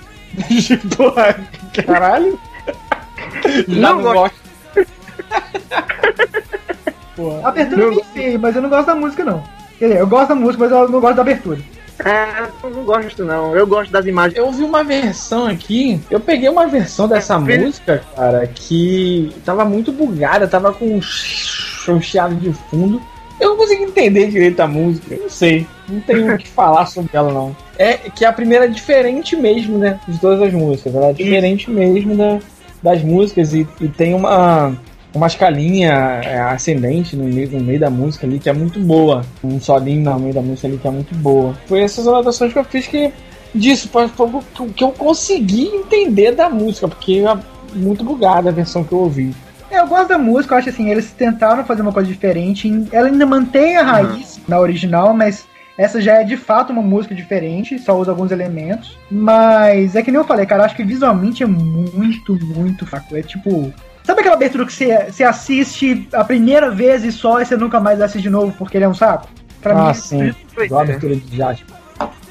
[0.97, 1.39] Porra,
[1.85, 2.39] caralho.
[3.67, 4.35] Já Não não gosto.
[5.71, 6.50] A
[7.21, 7.47] Porra.
[7.49, 9.43] abertura é bem feia, mas eu não gosto da música, não.
[9.79, 11.59] Quer dizer, eu gosto da música, mas eu não gosto da abertura.
[12.03, 13.55] É, eu não gosto não.
[13.55, 14.35] Eu gosto das imagens.
[14.37, 19.91] Eu vi uma versão aqui, eu peguei uma versão dessa música, cara, que tava muito
[19.91, 23.01] bugada, tava com um ch- um chiado de fundo.
[23.39, 25.65] Eu não consegui entender direito a música, eu não sei.
[25.89, 27.55] Não tenho o que falar sobre ela, não.
[27.77, 29.99] É que a primeira é diferente mesmo, né?
[30.07, 30.93] De todas as músicas.
[30.95, 32.39] Ela é diferente mesmo da,
[32.83, 34.75] das músicas e, e tem uma,
[35.13, 35.91] uma escalinha
[36.23, 39.21] é, ascendente no meio, no meio da música ali que é muito boa.
[39.43, 41.53] Um solinho no meio da música ali que é muito boa.
[41.67, 43.11] Foi essas anotações que eu fiz que
[43.53, 44.41] disso, foi foi o
[44.73, 47.37] que- eu consegui entender da música, porque é
[47.77, 49.33] muito bugada a versão que eu ouvi.
[49.69, 52.69] É, Eu gosto da música, eu acho assim, eles tentaram fazer uma coisa diferente.
[52.91, 55.45] Ela ainda mantém a raiz na original, mas
[55.77, 58.97] essa já é de fato uma música diferente, só usa alguns elementos.
[59.09, 63.15] Mas é que nem eu falei, cara, acho que visualmente é muito, muito fraco.
[63.15, 63.73] É tipo.
[64.03, 67.79] Sabe aquela abertura que você, você assiste a primeira vez e só e você nunca
[67.79, 69.27] mais assiste de novo porque ele é um saco?
[69.61, 70.33] Pra ah, mim, sim.
[70.55, 70.87] Pois Igual a é.
[70.89, 71.75] abertura de Jasper.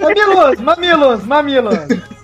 [0.00, 1.78] Mamilos, mamilos, mamilos.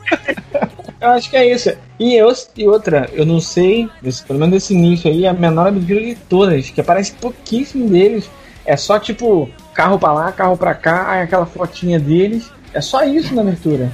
[1.01, 1.73] Eu acho que é isso.
[2.01, 5.35] E, eu, e outra, eu não sei, esse- pelo menos esse início aí, é a
[5.35, 8.29] menor abertura de todas, que aparece pouquíssimo deles.
[8.65, 12.51] É só tipo, carro pra lá, carro pra cá, aí aquela fotinha deles.
[12.73, 13.91] É só isso na abertura.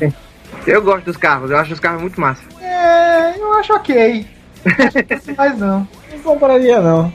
[0.67, 2.43] Eu gosto dos carros, eu acho os carros muito massa.
[2.83, 4.27] É, eu acho ok.
[5.37, 5.87] Mas não.
[6.11, 7.13] Não compararia, não.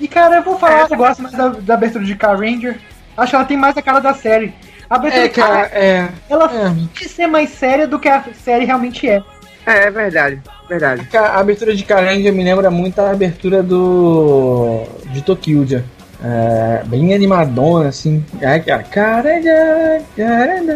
[0.00, 2.78] E cara, eu vou falar, eu gosto mais da, da abertura de Car Ranger.
[3.16, 4.54] Acho que ela tem mais a cara da série.
[4.88, 6.08] A abertura É, de Car- cara, é.
[6.30, 6.70] ela é.
[6.94, 9.22] finge ser mais séria do que a série realmente é.
[9.66, 11.06] É, é verdade, verdade.
[11.14, 14.84] A abertura de Karenja me lembra muito a abertura do.
[15.12, 15.84] de Tokyuja.
[16.22, 18.24] É, bem animadona, assim.
[18.40, 20.72] É, cara, Karenja, Karenja,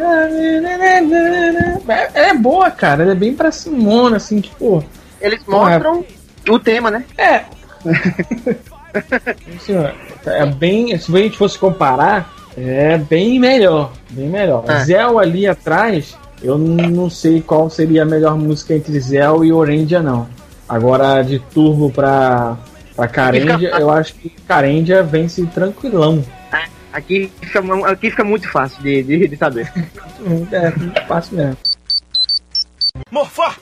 [1.89, 3.03] É, ela é boa, cara.
[3.03, 4.85] Ela é bem pra Simona, assim, tipo.
[5.21, 6.05] Eles é- mostram
[6.49, 7.05] o tema, né?
[7.19, 7.43] É.
[9.57, 9.75] Assim,
[10.27, 10.97] é bem.
[10.99, 13.93] Se a gente fosse comparar, é bem melhor.
[14.11, 14.65] Bem melhor.
[14.69, 14.85] É.
[14.85, 20.01] Zell ali atrás, eu não sei qual seria a melhor música entre Zell e Orandia,
[20.01, 20.29] não.
[20.69, 22.57] Agora, de Turbo pra,
[22.95, 26.25] pra Carendia, Fica- eu acho que Carendia vence tranquilão.
[26.93, 29.73] Aqui fica, aqui fica muito fácil de, de, de saber.
[30.53, 31.57] É, muito fácil mesmo.
[33.11, 33.57] Morfar!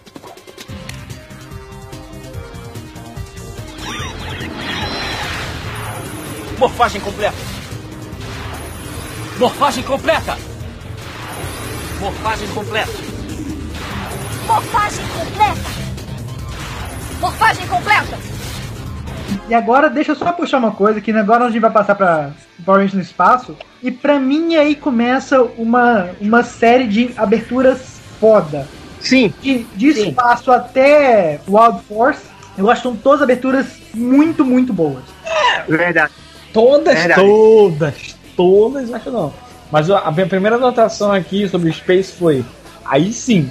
[6.59, 7.37] Morfagem completa!
[9.39, 10.37] Morfagem completa!
[12.01, 12.93] Morfagem completa!
[14.47, 15.71] Morfagem completa!
[17.21, 18.19] Morfagem completa!
[19.49, 22.31] E agora, deixa eu só puxar uma coisa, que agora a gente vai passar pra
[22.65, 23.57] Power Rangers no espaço.
[23.83, 28.67] E pra mim aí começa uma, uma série de aberturas foda.
[29.01, 30.09] Sim, De, de Sim.
[30.11, 32.21] espaço até Wild Force,
[32.59, 35.03] eu acho que são todas aberturas muito, muito boas.
[35.67, 36.13] verdade.
[36.53, 37.21] Todas, Verdade.
[37.21, 39.33] todas, todas, acho não.
[39.71, 42.45] Mas a minha primeira anotação aqui sobre Space foi.
[42.85, 43.51] Aí sim,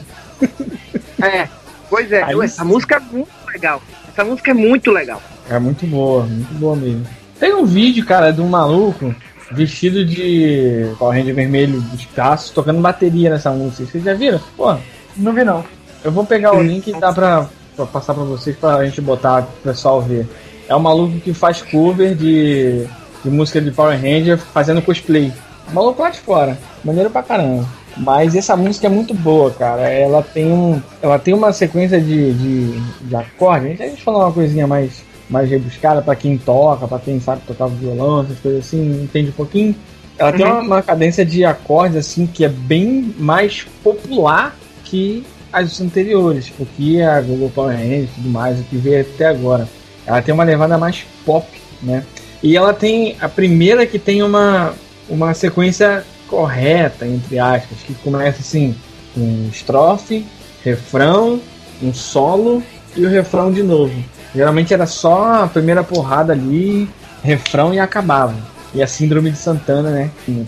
[1.22, 1.48] É,
[1.90, 2.68] pois é, Aí essa sim.
[2.68, 3.82] música é muito legal.
[4.12, 5.22] Essa música é muito legal.
[5.50, 7.06] É muito boa, muito boa mesmo.
[7.40, 9.14] Tem um vídeo, cara, de um maluco
[9.52, 13.86] vestido de Power Ranger vermelho dos braços tocando bateria nessa música.
[13.86, 14.40] Vocês já viram?
[14.56, 14.76] Pô,
[15.18, 15.64] Não vi não.
[16.04, 19.42] eu vou pegar o link e dá pra, pra passar pra vocês pra gente botar
[19.44, 20.28] pro pessoal ver.
[20.68, 22.86] É um maluco que faz cover de,
[23.24, 25.34] de música de Power Ranger fazendo cosplay.
[25.74, 26.58] Maluco lá de fora.
[26.84, 27.66] Maneiro pra caramba.
[27.98, 29.82] Mas essa música é muito boa, cara.
[29.90, 30.80] Ela tem um.
[31.02, 33.66] Ela tem uma sequência de, de, de acorde.
[33.66, 37.20] A gente, a gente falou uma coisinha mais, mais rebuscada pra quem toca, pra quem
[37.20, 39.76] sabe tocar violão, essas coisas assim, entende um pouquinho.
[40.18, 45.80] Ela tem uma, uma cadência de acordes assim que é bem mais popular que as
[45.80, 49.68] anteriores, o que a Google Power Rangers e tudo mais, o que veio até agora.
[50.06, 51.48] Ela tem uma levada mais pop,
[51.82, 52.04] né?
[52.42, 54.74] E ela tem a primeira que tem uma,
[55.08, 58.76] uma sequência correta, entre aspas, que começa assim,
[59.14, 60.26] com estrofe,
[60.64, 61.42] refrão,
[61.82, 62.64] um solo
[62.96, 63.94] e o refrão de novo.
[64.34, 66.90] Geralmente era só a primeira porrada ali,
[67.24, 68.36] refrão e acabava.
[68.74, 70.12] E a síndrome de Santana, né?
[70.26, 70.46] Sim.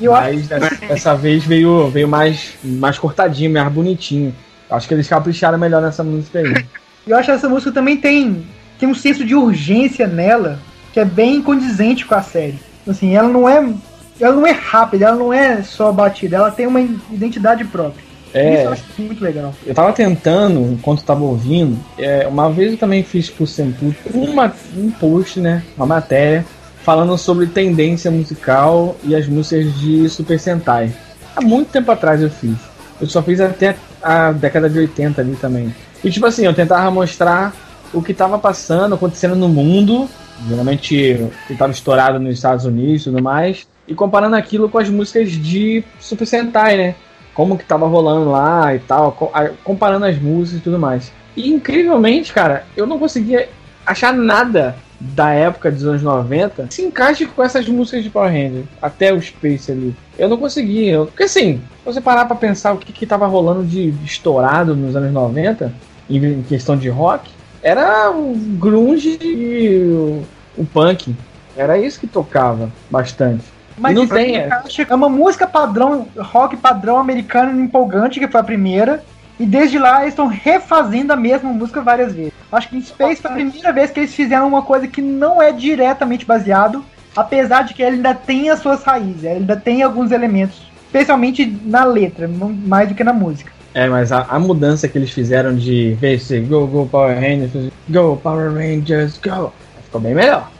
[0.00, 4.34] E eu Mas dessa, dessa vez veio, veio mais, mais cortadinho, mais bonitinho.
[4.70, 6.64] Acho que eles capricharam melhor nessa música aí.
[7.06, 8.46] Eu acho que essa música também tem,
[8.78, 10.60] tem um senso de urgência nela
[10.92, 12.60] que é bem condizente com a série.
[12.86, 13.72] Assim, ela não é
[14.20, 18.04] ela não é rápida, ela não é só batida, ela tem uma identidade própria.
[18.32, 19.54] Isso É, eu acho muito legal.
[19.64, 24.52] eu tava tentando, enquanto tava ouvindo, é, uma vez eu também fiz pro Senpu uma,
[24.76, 25.62] um post, né?
[25.76, 26.44] Uma matéria,
[26.82, 30.92] falando sobre tendência musical e as músicas de Super Sentai.
[31.36, 32.56] Há muito tempo atrás eu fiz.
[33.00, 35.74] Eu só fiz até a década de 80 ali também.
[36.02, 37.54] E tipo assim, eu tentava mostrar
[37.92, 40.08] o que tava passando, acontecendo no mundo,
[40.48, 44.88] geralmente que tava estourado nos Estados Unidos e tudo mais, e comparando aquilo com as
[44.88, 46.94] músicas de Super Sentai, né?
[47.34, 49.16] Como que tava rolando lá e tal,
[49.64, 51.12] comparando as músicas e tudo mais.
[51.36, 53.48] E incrivelmente, cara, eu não conseguia
[53.86, 58.30] achar nada da época dos anos 90 que se encaixe com essas músicas de Power
[58.30, 59.94] Ranger, até o Space ali.
[60.16, 63.26] Eu não consegui, eu, porque assim, se você parar pra pensar o que, que tava
[63.26, 65.72] rolando de estourado nos anos 90,
[66.08, 67.30] em, em questão de rock,
[67.62, 70.22] era o grunge e o,
[70.58, 71.14] o punk.
[71.56, 73.44] Era isso que tocava bastante.
[73.78, 74.48] Mas Não tem, é.
[74.88, 79.02] é uma música padrão, rock padrão americano empolgante, que foi a primeira.
[79.40, 82.32] E desde lá eles estão refazendo a mesma música várias vezes.
[82.52, 85.40] Acho que em Space foi a primeira vez que eles fizeram uma coisa que não
[85.40, 86.84] é diretamente baseado,
[87.16, 91.46] apesar de que ele ainda tem as suas raízes, ele ainda tem alguns elementos, especialmente
[91.64, 93.50] na letra, mais do que na música.
[93.74, 97.72] É, mas a, a mudança que eles fizeram de ver se Go Go Power Rangers,
[97.88, 99.50] Go Power Rangers, Go,
[99.84, 100.51] ficou bem melhor.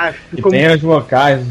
[0.00, 1.42] Ah, E ficou tem os vocais.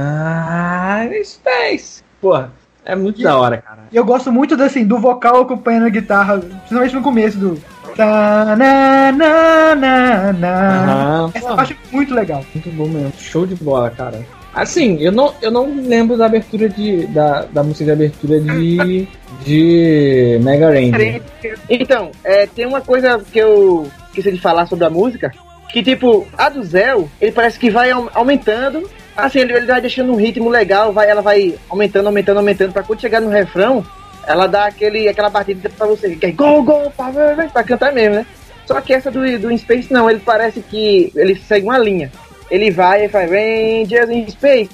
[0.00, 2.02] Ah, Space!
[2.20, 2.52] Porra,
[2.84, 3.80] é muito da hora, cara.
[3.90, 7.60] E eu gosto muito assim, do vocal acompanhando a guitarra, principalmente no começo do.
[7.96, 10.84] Ta na na na na.
[11.24, 12.44] Aham, Essa parte é muito legal.
[12.54, 13.12] muito bom mesmo.
[13.18, 14.20] Show de bola, cara.
[14.54, 17.06] Assim, eu não, eu não lembro da abertura de.
[17.08, 19.08] da, da música de abertura de.
[19.44, 21.20] de Mega Ranger.
[21.68, 25.32] Então, é, tem uma coisa que eu esqueci de falar sobre a música,
[25.72, 29.80] que tipo, a do Zell, ele parece que vai au- aumentando, assim, ele, ele vai
[29.80, 33.84] deixando um ritmo legal, vai, ela vai aumentando, aumentando, aumentando, pra quando chegar no refrão,
[34.26, 37.92] ela dá aquele, aquela batida pra você, que é go, go, power, Rangers, pra cantar
[37.92, 38.26] mesmo, né?
[38.66, 42.10] Só que essa do, do In Space não, ele parece que ele segue uma linha.
[42.50, 44.70] Ele vai e faz Rangers in Space,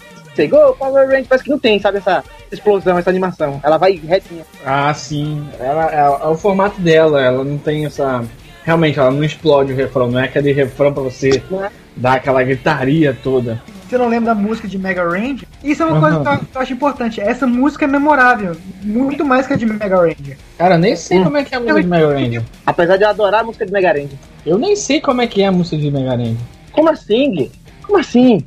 [0.49, 3.61] go, Power Rangers, parece que não tem, sabe, essa explosão, essa animação.
[3.65, 4.45] Ela vai retinha.
[4.65, 5.47] Ah, sim.
[5.61, 8.25] Ela, é, é o formato dela, ela não tem essa.
[8.65, 11.71] Realmente, ela não explode o refrão, não é aquele refrão pra você é?
[11.95, 13.63] dar aquela gritaria toda.
[13.87, 15.47] Você não lembra da música de Mega Ranger?
[15.63, 16.25] Isso é uma coisa Aham.
[16.25, 17.21] que eu, que eu acho importante.
[17.21, 20.39] Essa música é memorável, muito mais que a de Mega Ranger.
[20.57, 22.43] Cara, eu nem sei como é que é a música de Mega Ranger.
[22.65, 24.19] Apesar de eu adorar a música de Mega Ranger.
[24.47, 26.37] Eu nem sei como é que é a música de Mega Ranger.
[26.73, 27.53] Como assim, Gui?
[27.87, 28.47] Como assim?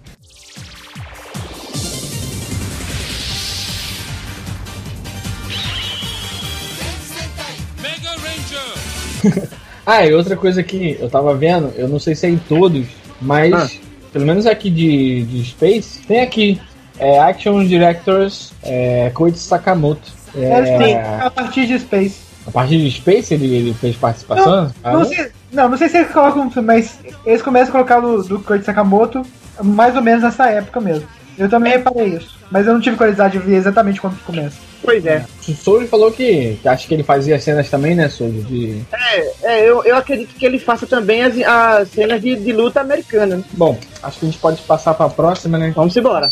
[9.90, 12.86] Ah, e outra coisa que eu tava vendo, eu não sei se é em todos,
[13.22, 13.68] mas Ah.
[14.12, 16.60] pelo menos aqui de, de Space, tem aqui.
[17.00, 20.12] É, Action Directors é, Koichi Sakamoto.
[20.36, 22.16] É, sim, É, a partir de Space.
[22.48, 24.72] a partir de Space ele, ele fez participação?
[24.84, 28.24] Ah, Não sei, não, não sei se eles colocam, mas eles começam a colocar do,
[28.24, 29.22] do Koichi Sakamoto
[29.64, 31.08] mais ou menos nessa época mesmo.
[31.38, 34.58] Eu também reparei isso, mas eu não tive curiosidade de ver exatamente quando que começa.
[34.82, 35.26] Pois é.
[35.48, 38.32] O Soul falou que, que acho que ele fazia cenas também, né, Soul?
[38.32, 38.82] De...
[38.92, 42.82] É, é eu, eu acredito que ele faça também as, as cenas de, de luta
[42.82, 43.38] americana.
[43.38, 43.44] né?
[43.54, 45.74] Bom, acho que a gente pode passar pra próxima, né?
[45.76, 46.30] Vamos embora.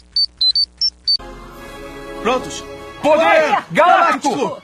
[2.21, 2.63] Prontos?
[3.01, 4.62] Poder Galáctico!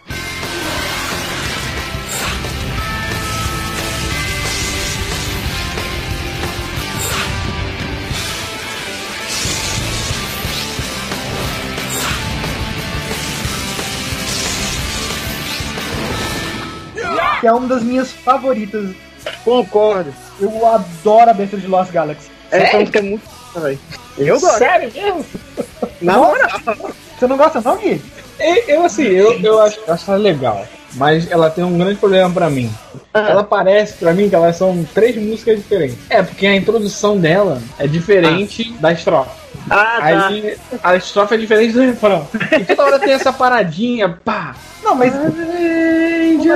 [17.41, 18.95] Que é uma das minhas favoritas.
[19.43, 20.13] Concordo.
[20.39, 22.29] Eu adoro a abertura de Lost Galaxy.
[22.51, 23.23] Essa música é muito.
[24.17, 24.57] Eu gosto.
[24.59, 25.25] Sério mesmo?
[26.01, 26.49] Na moral.
[27.19, 28.01] Você não gosta não, Gui?
[28.39, 30.65] Eu, eu, assim, eu, eu acho, eu acho ela legal.
[30.93, 32.71] Mas ela tem um grande problema pra mim.
[33.13, 35.97] Ela parece pra mim que elas são três músicas diferentes.
[36.09, 39.40] É, porque a introdução dela é diferente da estrofe.
[39.69, 40.27] Ah, tá.
[40.27, 42.27] Aí a estrofe é diferente do refrão.
[42.59, 44.55] E toda hora tem essa paradinha, pá.
[44.83, 46.51] Não, mas Avengers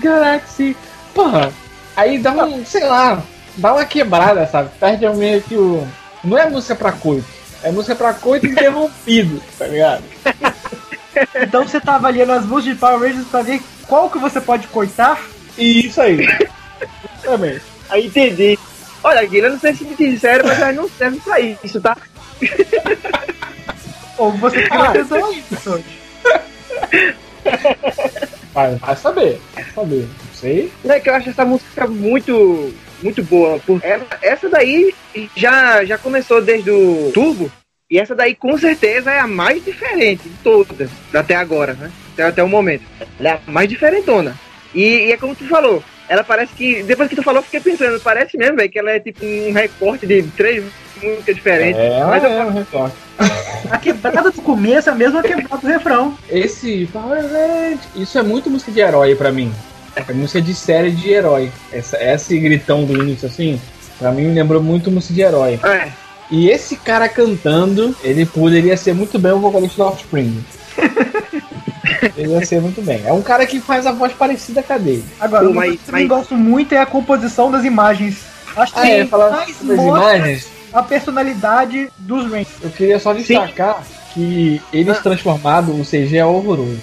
[0.00, 0.76] Galaxy.
[1.14, 1.52] Porra,
[1.96, 3.22] aí dá um, sei lá,
[3.56, 4.70] dá uma quebrada, sabe?
[4.78, 5.86] Perde meio que o.
[6.22, 7.26] Não é música pra coito.
[7.62, 10.02] É música pra coito interrompido, tá ligado?
[11.42, 14.66] então você tá avaliando as músicas de Power Rangers pra ver qual que você pode
[14.68, 15.20] cortar?
[15.58, 16.26] E isso aí.
[17.22, 17.60] Também.
[17.88, 18.58] Aí entendi.
[19.02, 21.96] Olha, Guilherme, eu não sei se me disseram, mas ela não serve pra isso, tá?
[24.18, 25.84] Ou você tem atenção a isso.
[28.52, 30.02] Vai, vai saber, vai saber.
[30.26, 30.72] Não sei.
[30.84, 33.58] É que eu acho essa música muito, muito boa.
[33.64, 34.94] Porque ela- essa daí
[35.36, 37.50] já, já começou desde o Turbo.
[37.90, 41.90] E essa daí com certeza é a mais diferente de todas, até agora, né?
[42.12, 42.84] Até, até o momento.
[43.18, 44.38] Ela é a mais diferentona.
[44.72, 46.82] E, e é como tu falou, ela parece que.
[46.82, 49.52] Depois que tu falou, eu fiquei pensando, parece mesmo, velho, que ela é tipo um
[49.52, 50.64] recorte de três
[51.02, 51.80] músicas diferentes.
[51.80, 52.96] É, Mas eu- é um recorte.
[53.70, 56.18] A quebrada do começo é a mesma quebrada do refrão.
[56.28, 59.52] Esse Power Rangers, isso é muito música de herói pra mim.
[59.94, 61.50] É música de série de herói.
[61.72, 63.60] Essa, esse gritão do início assim,
[63.98, 65.60] pra mim me lembrou muito música de herói.
[65.62, 65.88] É,
[66.30, 70.44] E esse cara cantando, ele poderia ser muito bem o vocalista do Offspring.
[72.16, 73.02] ele ia ser muito bem.
[73.04, 75.04] É um cara que faz a voz parecida com a dele.
[75.20, 78.72] Agora, Pô, uma mas- coisa que eu gosto muito é a composição das imagens Acho
[78.74, 80.48] que Ah, é, falar mais sobre as mostra imagens.
[80.72, 82.48] a personalidade dos Rangers.
[82.62, 83.82] Eu queria só destacar
[84.12, 86.80] que eles transformados, o CG é horroroso.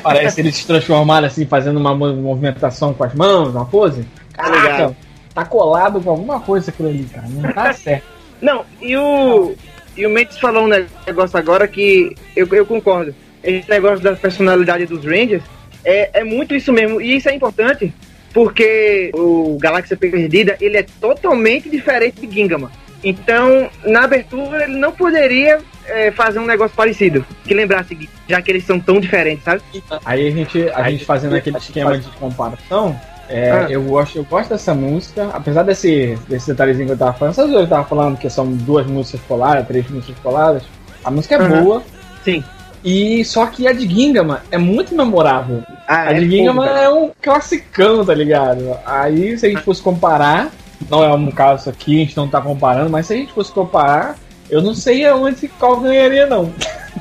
[0.00, 4.06] Parece eles se transformaram assim, fazendo uma mo- movimentação com as mãos, uma pose.
[4.32, 4.96] Caraca, ligado.
[5.34, 7.26] tá colado com alguma coisa aquilo ali, cara.
[7.28, 8.04] Não tá certo.
[8.40, 9.54] Não, e o.
[9.96, 13.12] E o Mendes falou um negócio agora que eu, eu concordo.
[13.42, 15.42] Esse negócio da personalidade dos Rangers
[15.84, 17.00] é, é muito isso mesmo.
[17.00, 17.92] E isso é importante
[18.32, 22.70] porque o Galáxia Perdida ele é totalmente diferente de Gingama.
[23.02, 27.24] Então, na abertura, ele não poderia é, fazer um negócio parecido.
[27.44, 29.62] Que lembrasse, já que eles são tão diferentes, sabe?
[30.04, 32.98] Aí a gente, a gente fazendo aquele esquema de comparação,
[33.28, 33.66] é, Ah.
[33.70, 37.50] eu, gosto, eu gosto dessa música, apesar desse, desse detalhezinho que eu tava falando, duas
[37.52, 40.62] eu tava falando que são duas músicas coladas, três músicas coladas,
[41.04, 41.62] a música é Aham.
[41.62, 41.82] boa,
[42.24, 42.42] Sim.
[42.84, 45.62] E só que a de Gingama é muito memorável.
[45.86, 48.76] Ah, A de é Gingama é um classicão, tá ligado?
[48.84, 50.48] Aí se a gente fosse comparar,
[50.90, 53.52] não é um caso aqui, a gente não tá comparando, mas se a gente fosse
[53.52, 54.16] comparar,
[54.50, 56.52] eu não sei aonde qual ganharia, não.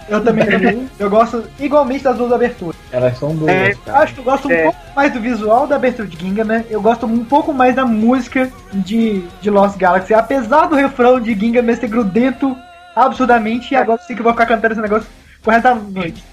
[0.10, 0.90] Eu também, também.
[1.00, 2.76] Eu gosto igualmente das duas aberturas.
[2.92, 4.00] Elas são boas, É, cara.
[4.00, 4.64] Acho que eu gosto um É.
[4.64, 6.64] pouco mais do visual da abertura de Gingaman.
[6.70, 10.14] Eu gosto um pouco mais da música de, de Lost Galaxy.
[10.14, 12.56] Apesar do refrão de Gingaman ser grudento
[12.96, 15.08] absurdamente, e agora sim que eu vou ficar cantando esse negócio
[15.48, 16.24] pro resto da noite.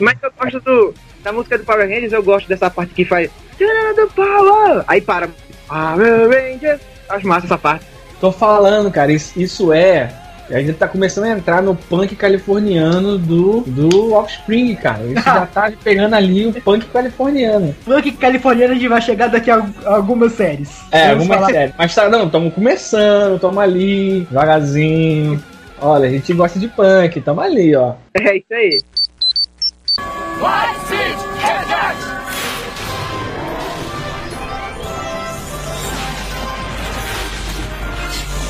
[0.00, 0.94] Mas eu gosto do.
[1.22, 3.30] da música do Power Rangers, eu gosto dessa parte que faz.
[3.96, 4.84] Do Power!
[4.88, 5.28] Aí para
[5.68, 7.84] Acho massa essa parte.
[8.20, 10.10] Tô falando, cara, isso, isso é.
[10.50, 15.02] A gente tá começando a entrar no punk californiano do, do Offspring, cara.
[15.04, 17.74] Isso já tá pegando ali o punk californiano.
[17.82, 20.82] Funk californiano a gente vai chegar daqui a, algumas séries.
[20.92, 21.74] É, Vamos algumas falar- séries.
[21.78, 25.42] Mas tá, não, tamo começando, tamo ali, devagarzinho.
[25.80, 27.94] Olha, a gente gosta de punk, tamo ali, ó.
[28.14, 28.78] É isso aí.
[30.40, 30.83] Light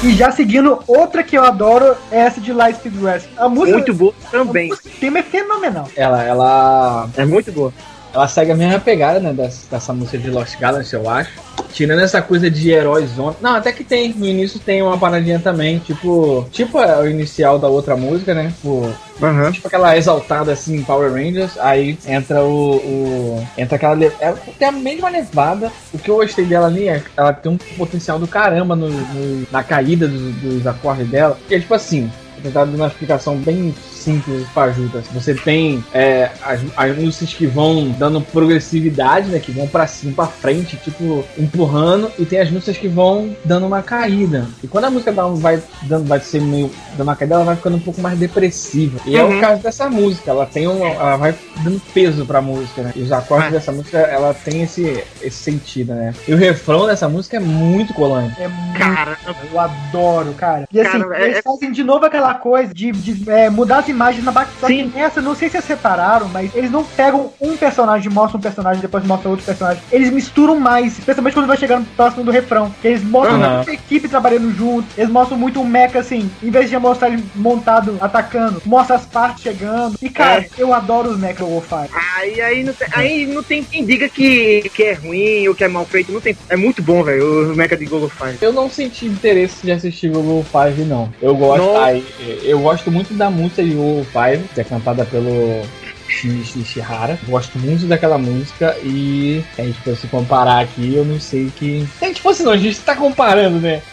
[0.05, 3.33] E já seguindo, outra que eu adoro é essa de Lightspeed Rescue.
[3.39, 4.69] A música, Muito boa também.
[4.69, 5.89] do tema é fenomenal.
[5.97, 7.73] Ela, ela, É muito boa.
[8.15, 11.31] Ela segue a mesma pegada, né, dessa, dessa música de Lost Galaxy, eu acho.
[11.73, 13.35] Tirando essa coisa de heróis zona.
[13.41, 14.11] Não, até que tem.
[14.15, 16.47] No início tem uma paradinha também, tipo.
[16.53, 18.53] Tipo é, o inicial da outra música, né?
[18.55, 19.51] Tipo, Aham.
[19.51, 22.77] tipo aquela exaltada assim, Power Rangers, aí entra o.
[22.77, 23.95] o- entra aquela.
[23.95, 25.73] le- É, tem a mesma levada.
[25.93, 28.89] O que eu gostei dela ali é que ela tem um potencial do caramba no,
[28.89, 31.37] no- na caída dos, dos acordes dela.
[31.49, 32.09] Que é tipo assim.
[32.41, 35.03] Tentar dar uma explicação bem simples e fajuta.
[35.13, 39.39] Você tem é, as, as músicas que vão dando progressividade, né?
[39.39, 43.67] Que vão pra cima, pra frente, tipo, empurrando, e tem as músicas que vão dando
[43.67, 44.47] uma caída.
[44.63, 47.45] E quando a música dá um- vai dando, vai ser meio dando uma caída, ela
[47.45, 48.99] vai ficando um pouco mais depressiva.
[49.07, 49.39] E é Uhum.
[49.39, 50.31] o caso dessa música.
[50.31, 52.93] Ela tem um, ela vai dando peso pra música, né?
[52.95, 53.51] E os acordes Ah.
[53.53, 56.15] dessa música, ela tem esse, esse sentido, né?
[56.29, 58.41] E o refrão dessa música é muito colante.
[58.41, 59.17] É muito Cara,
[59.53, 60.67] Eu adoro, cara.
[60.73, 63.79] E assim, Cara, é- eles é- fazem de novo aquela coisa de, de, é, mudar
[63.79, 64.55] as imagens na batalha.
[64.61, 64.91] Só Sim.
[64.91, 68.43] que nessa, não sei se vocês separaram, mas eles não pegam um personagem, mostram um
[68.43, 69.83] personagem, depois mostram outro personagem.
[69.91, 72.75] Eles misturam mais, especialmente quando vai chegando próximo do refrão.
[72.83, 73.57] Que eles mostram Aham.
[73.57, 74.87] muita equipe trabalhando junto.
[74.97, 79.07] Eles mostram muito o mecha assim, em vez de mostrar ele montado, atacando, mostra as
[79.07, 79.97] partes chegando.
[80.03, 80.49] E cara, É.
[80.59, 81.89] eu adoro os mecha Wolfire.
[82.17, 85.65] aí, aí, não tem, aí não tem quem diga que, que é ruim ou que
[85.65, 86.13] é mal feito.
[86.13, 88.37] Não tem, é muito bom, velho, o Mecha de Google Fire.
[88.41, 91.13] Eu não senti interesse de assistir Google Five, não.
[91.23, 91.83] Eu gosto, Não.
[91.83, 92.05] aí,
[92.43, 93.75] eu gosto muito da música de
[94.13, 95.63] Five, que é cantada pelo
[96.09, 97.19] Shinichi Shihara.
[97.27, 101.87] Gosto muito daquela música e se a gente fosse comparar aqui, eu não sei que.
[101.99, 103.83] Se a gente fosse não, a gente tá comparando, né?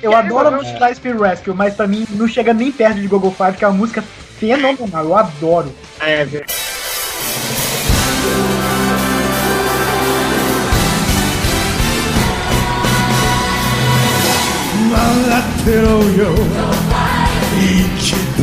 [0.00, 3.08] Eu adoro a música da Speed Rescue, mas pra mim não chega nem perto de
[3.08, 4.02] Google Five, que é uma música
[4.38, 5.04] fenomenal.
[5.04, 5.74] Eu adoro.
[6.00, 6.24] É,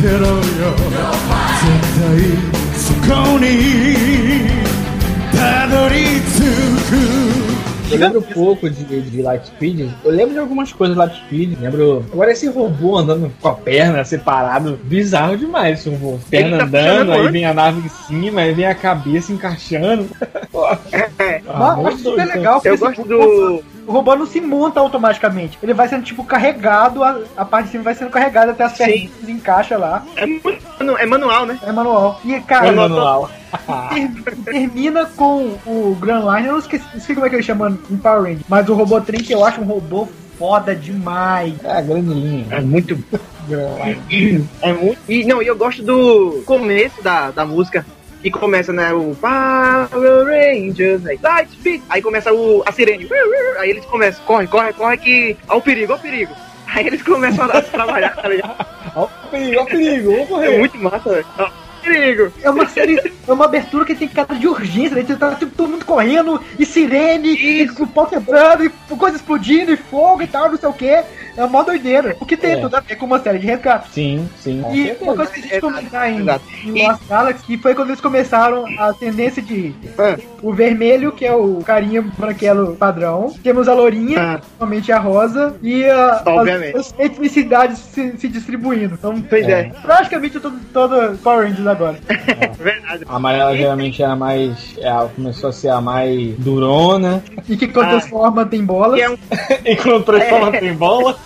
[0.00, 0.36] velho.
[7.90, 9.88] Eu lembro pouco de, de Lightspeed.
[10.04, 11.58] Eu lembro de algumas coisas de Lightspeed.
[11.60, 12.04] Lembro.
[12.12, 14.78] Agora esse robô andando com a perna separado.
[14.84, 16.18] Bizarro demais esse robô.
[16.28, 20.08] Perna tá andando, aí vem a nave em cima, aí vem a cabeça encaixando.
[20.50, 20.66] Pô,
[21.18, 22.60] É, ah, Mas muito acho super doido, legal.
[22.64, 23.75] eu gosto do.
[23.86, 25.58] O robô não se monta automaticamente.
[25.62, 28.72] Ele vai sendo, tipo, carregado, a, a parte de cima vai sendo carregada até as
[28.72, 28.84] Sim.
[28.84, 30.04] perninhas encaixa lá.
[30.16, 31.58] É, manu- é manual, né?
[31.62, 32.20] É manual.
[32.24, 33.30] E, cara, É manual.
[33.94, 36.46] ter- termina com o Grand Line.
[36.48, 38.42] Eu não esqueci, esqueci como é que ele chama em Power Rangers.
[38.48, 40.08] Mas o robô Trem que eu acho um robô
[40.38, 41.54] foda demais.
[41.64, 42.46] É a grande linha.
[42.50, 42.98] É muito.
[44.60, 44.98] É muito.
[45.08, 47.86] E não, e eu gosto do começo da, da música.
[48.26, 48.92] Que começa, né?
[48.92, 51.80] O Power Rangers, aí, Light Speed.
[51.88, 53.08] Aí começa o, a sirene.
[53.60, 55.36] Aí eles começam, corre, corre, corre, que.
[55.48, 56.34] Ó o perigo, ó o perigo.
[56.66, 58.66] Aí eles começam a trabalhar, tá ligado?
[58.96, 60.58] Ó o perigo, ó o perigo, É correr.
[60.58, 61.26] muito massa, velho.
[61.86, 62.32] Perigo.
[62.42, 65.16] É uma série, é uma abertura que tem cara de urgência, né?
[65.18, 69.76] Tá tipo, todo mundo correndo, e sirene, e o pau quebrando, e coisa explodindo, e
[69.76, 71.02] fogo e tal, não sei o que.
[71.38, 72.16] É uma doideira.
[72.18, 72.56] O que tem É.
[72.56, 73.90] tudo a ver com uma série de resgate.
[73.92, 74.64] Sim, sim.
[74.72, 76.44] E uma coisa que a gente comentar Exato.
[76.64, 81.26] em Lost Galaxy, que foi quando eles começaram a tendência de Ah, o vermelho, que
[81.26, 83.34] é o carinha branquelo padrão.
[83.42, 84.40] Temos a lourinha, Ah.
[84.58, 86.74] normalmente a rosa, e a, Obviamente.
[86.78, 88.94] as, as etnicidades se, se distribuindo.
[88.94, 89.70] Então, pois é.
[89.82, 91.98] praticamente todo, todo Power Rangers agora.
[92.58, 93.04] Verdade.
[93.08, 94.74] A amarela geralmente era mais.
[94.78, 97.22] Ela começou a ser a mais durona.
[97.48, 97.90] E que quando Ah.
[98.00, 98.98] transforma tem bola.
[99.00, 99.16] É um
[99.64, 101.16] E quando transforma tem bola.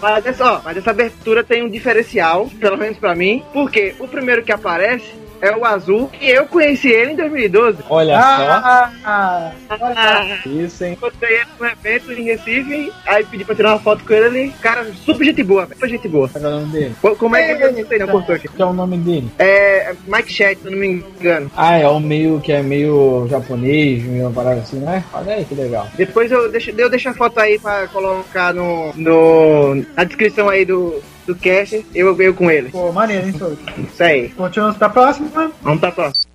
[0.00, 4.06] Mas é só, mas essa abertura tem um diferencial, pelo menos pra mim, porque o
[4.06, 5.04] primeiro que aparece
[5.40, 7.78] é o azul, e eu conheci ele em 2012.
[7.88, 10.48] Olha Ah, ah, Ah, só.
[10.50, 10.92] Isso, hein?
[10.92, 14.86] Encontrei ele num evento em Recife, aí pedi pra tirar uma foto com ele, cara,
[15.04, 16.28] super gente boa, velho, super gente boa.
[16.28, 16.94] Qual é o nome dele?
[17.00, 18.48] Co- Como é que eu não sei, não, cortou aqui.
[18.48, 19.30] Qual é o nome dele?
[19.38, 21.50] É Mike Chat, se eu não me engano.
[21.56, 25.04] Ah, é o meio que é meio japonês, meio uma parada assim, né?
[25.12, 25.88] Olha aí que legal.
[25.96, 30.64] Depois eu deixo, eu deixo a foto aí pra colocar no, no, na descrição aí
[30.64, 32.70] do, do cast, eu, eu com ele.
[32.70, 33.58] pô, maneiro, hein, Souto?
[33.78, 34.30] Isso aí.
[34.30, 35.52] Continuamos pra próxima.
[35.60, 36.26] Vamos pra próxima.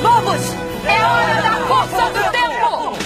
[0.00, 0.40] Vamos!
[0.86, 2.96] É hora da força do tempo!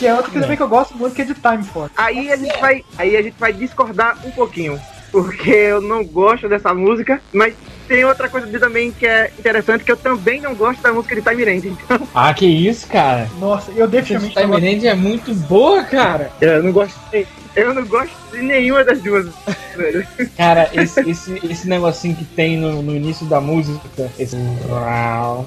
[0.00, 1.94] Que é outra que também que eu gosto muito, que é de Time Force.
[1.96, 4.80] Aí a gente vai, aí a gente vai discordar um pouquinho,
[5.12, 7.54] porque eu não gosto dessa música, mas
[7.86, 11.14] tem outra coisa de também que é interessante que eu também não gosto da música
[11.14, 11.72] de Time Ranger.
[11.72, 13.28] Então, Ah, que isso, cara.
[13.38, 14.74] Nossa, eu definitivamente Time.
[14.74, 16.30] Ranger é muito boa, cara.
[16.40, 17.26] eu não gosto, de-
[17.56, 19.26] eu não gosto de nenhuma das duas.
[19.76, 20.06] velho.
[20.36, 24.36] Cara, esse, esse, esse negocinho que tem no, no início da música, esse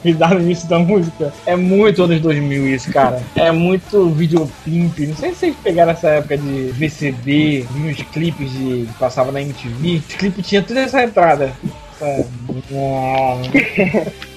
[0.01, 3.21] que dá no início da música, é muito anos 2000 isso, cara.
[3.35, 5.07] É muito videoclipe.
[5.07, 9.41] Não sei se vocês pegaram essa época de VCD, uns clipes de que passava na
[9.41, 9.97] MTV.
[10.07, 11.51] Os clipes tinha toda essa entrada.
[12.01, 12.25] É.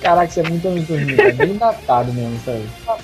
[0.01, 2.63] Caraca, isso é muito anos 2000, é bem datado mesmo, sabe?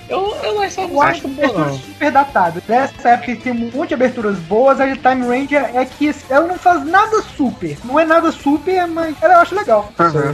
[0.09, 1.79] Eu, eu não acho Eu acho muito é não.
[1.79, 2.63] super datado.
[2.67, 6.47] Nessa época tem um monte de aberturas boas, a de Time Ranger é que ela
[6.47, 7.77] não faz nada super.
[7.85, 9.93] Não é nada super, mas ela eu acho legal.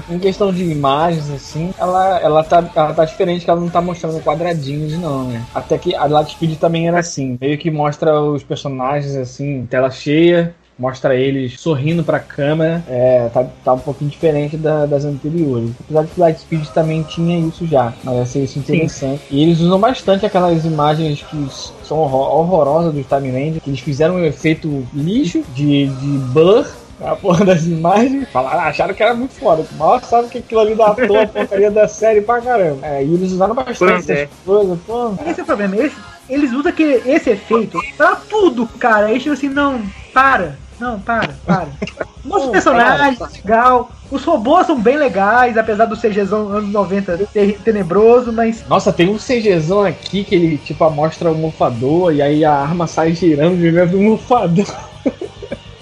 [0.09, 3.81] Em questão de imagens, assim, ela, ela, tá, ela tá diferente, que ela não tá
[3.81, 5.45] mostrando quadradinhos, não, né?
[5.55, 10.55] Até que a Lightspeed também era assim, meio que mostra os personagens, assim, tela cheia,
[10.79, 15.71] mostra eles sorrindo pra câmera, é, tá, tá um pouquinho diferente da- das anteriores.
[15.81, 19.23] Apesar de que Lightspeed também tinha isso já, mas essa é isso interessante.
[19.31, 21.47] E eles usam bastante aquelas imagens que
[21.87, 26.67] são horror- horrorosas do Time Ranger, que eles fizeram um efeito lixo de, de blur,
[27.01, 29.65] a porra das imagens, falaram, acharam que era muito foda.
[29.77, 32.85] Mal sabe que aquilo ali datou a porcaria da série pra caramba.
[32.87, 34.23] É, e eles usaram bastante Pois é.
[34.23, 35.13] essas coisas, pô.
[35.27, 35.77] Esse é o problema.
[35.77, 35.93] Eles,
[36.29, 39.11] eles usam aquele, esse efeito pra tudo, cara.
[39.11, 39.83] Eles tipo assim, não,
[40.15, 40.62] para.
[40.83, 41.69] Não, para, para.
[42.29, 43.93] Os personagens, legal.
[44.11, 49.09] Os robôs são bem legais, apesar do CGzão anos 90 ter, tenebroso, mas Nossa, tem
[49.09, 53.57] um CGzão aqui que ele tipo mostra o mofador e aí a arma sai girando
[53.59, 54.92] de dentro do mofador.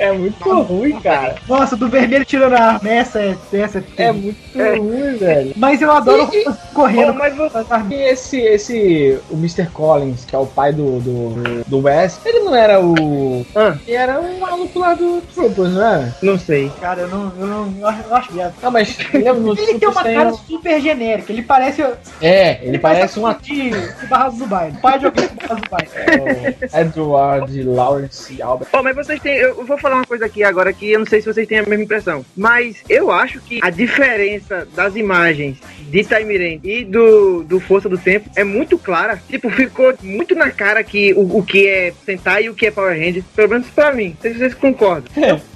[0.01, 1.37] É muito ruim, cara.
[1.49, 3.37] Nossa, do vermelho tirando a arma, essa é.
[3.53, 5.53] Essa é, É muito ruim, velho.
[5.57, 6.45] Mas eu adoro E-
[6.75, 7.13] correndo.
[7.13, 7.65] Bom, mas você-.
[7.91, 9.67] E esse, esse, o Mr.
[9.73, 13.45] Collins, que é o pai do, do, do Wes, ele não era o.
[13.55, 13.77] Ah.
[13.87, 16.17] Ele era o maluco lá do Troopers, não era?
[16.23, 16.71] Não sei.
[16.81, 18.55] Cara, eu não, eu não eu acho- viado.
[18.63, 21.33] Não, mas lembra no Ele tem uma cara um- super genérica.
[21.33, 21.85] Ele parece.
[22.23, 23.43] É, ele parece um um ator.
[23.43, 24.77] de, de Barras do Baile.
[24.81, 26.57] Pai de alguém de Barras do Baile.
[26.73, 28.69] É o Edward Lawrence Albert.
[28.73, 29.37] Ó, mas vocês têm.
[29.37, 31.63] Eu vou falar uma coisa aqui agora que eu não sei se vocês têm a
[31.63, 32.25] mesma impressão.
[32.37, 37.89] Mas eu acho que a diferença das imagens de Time Ranger e do, do Força
[37.89, 39.21] do Tempo é muito clara.
[39.29, 42.71] Tipo, ficou muito na cara que o, o que é Sentai e o que é
[42.71, 43.23] Power Ranger.
[43.35, 44.11] Pelo menos pra mim.
[44.11, 45.11] Não sei se vocês concordam.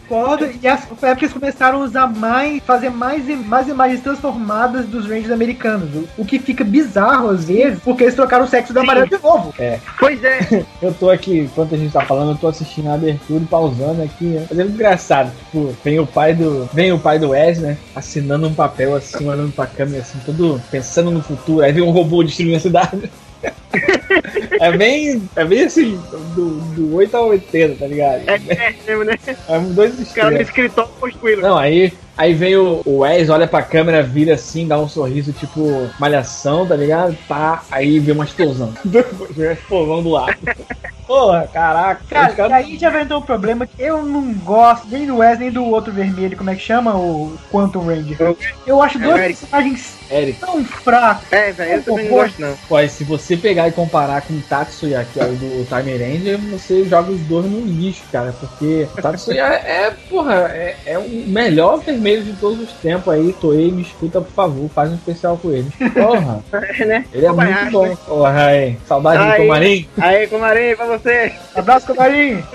[0.08, 3.34] Concordo, e as, foi a época que eles começaram a usar mais, fazer mais, e-
[3.36, 5.88] mais imagens transformadas dos Rangers americanos.
[5.94, 9.18] O, o que fica bizarro às vezes, porque eles trocaram o sexo da amarelo de
[9.22, 9.54] novo.
[9.98, 13.42] Pois é, Eu tô aqui, enquanto a gente tá falando, eu tô assistindo a abertura
[13.42, 14.46] e pausando aqui, né?
[14.50, 15.32] Mas é muito engraçado.
[15.46, 16.68] Tipo, vem o pai do.
[16.72, 17.76] Vem o pai do Wes, né?
[17.94, 21.62] Assinando um papel assim, olhando pra câmera, assim, todo pensando no futuro.
[21.64, 23.10] Aí vem um robô destruindo a cidade.
[24.60, 25.28] é bem.
[25.36, 26.00] É bem assim,
[26.34, 28.28] do, do 8 ao 80, tá ligado?
[28.28, 29.18] é, é mesmo, né?
[29.26, 30.40] É dois caras no extremos.
[30.40, 31.42] escritório construíram.
[31.42, 35.32] Não, aí, aí vem o, o Wes, olha pra câmera, vira assim, dá um sorriso
[35.32, 37.16] tipo malhação, tá ligado?
[37.28, 38.72] Pá, aí vem uma explosão.
[38.84, 40.36] vem uma explosão do lado.
[41.06, 42.02] Porra, caraca.
[42.08, 45.38] Cara, e aí já vai entrar um problema que eu não gosto nem do Wes
[45.38, 46.96] nem do outro vermelho, como é que chama?
[46.96, 48.34] O Quantum Ranger.
[48.66, 49.38] Eu acho dois Eric.
[49.38, 51.30] personagens Eric, tão fracos.
[51.30, 52.56] É, velho, eu também não gosto, não.
[52.68, 56.38] pô, se você pegar e comparar com o Tatsuya, que é o do Time Ranger,
[56.50, 58.34] você joga os dois no lixo, cara.
[58.38, 63.32] Porque o Tatsuya é, porra, é, é o melhor vermelho de todos os tempos aí.
[63.40, 65.70] Toei, me escuta, por favor, faz um especial com ele.
[65.94, 66.42] Porra,
[66.78, 67.04] É, né?
[67.12, 67.86] ele é muito bom.
[67.86, 67.96] né?
[68.06, 68.76] Porra, aí.
[68.86, 69.40] Saudade do Aí.
[69.42, 69.88] Tomarim.
[69.98, 71.32] Aí, Comarim, pra você.
[71.54, 72.44] Abraço, Comarinho!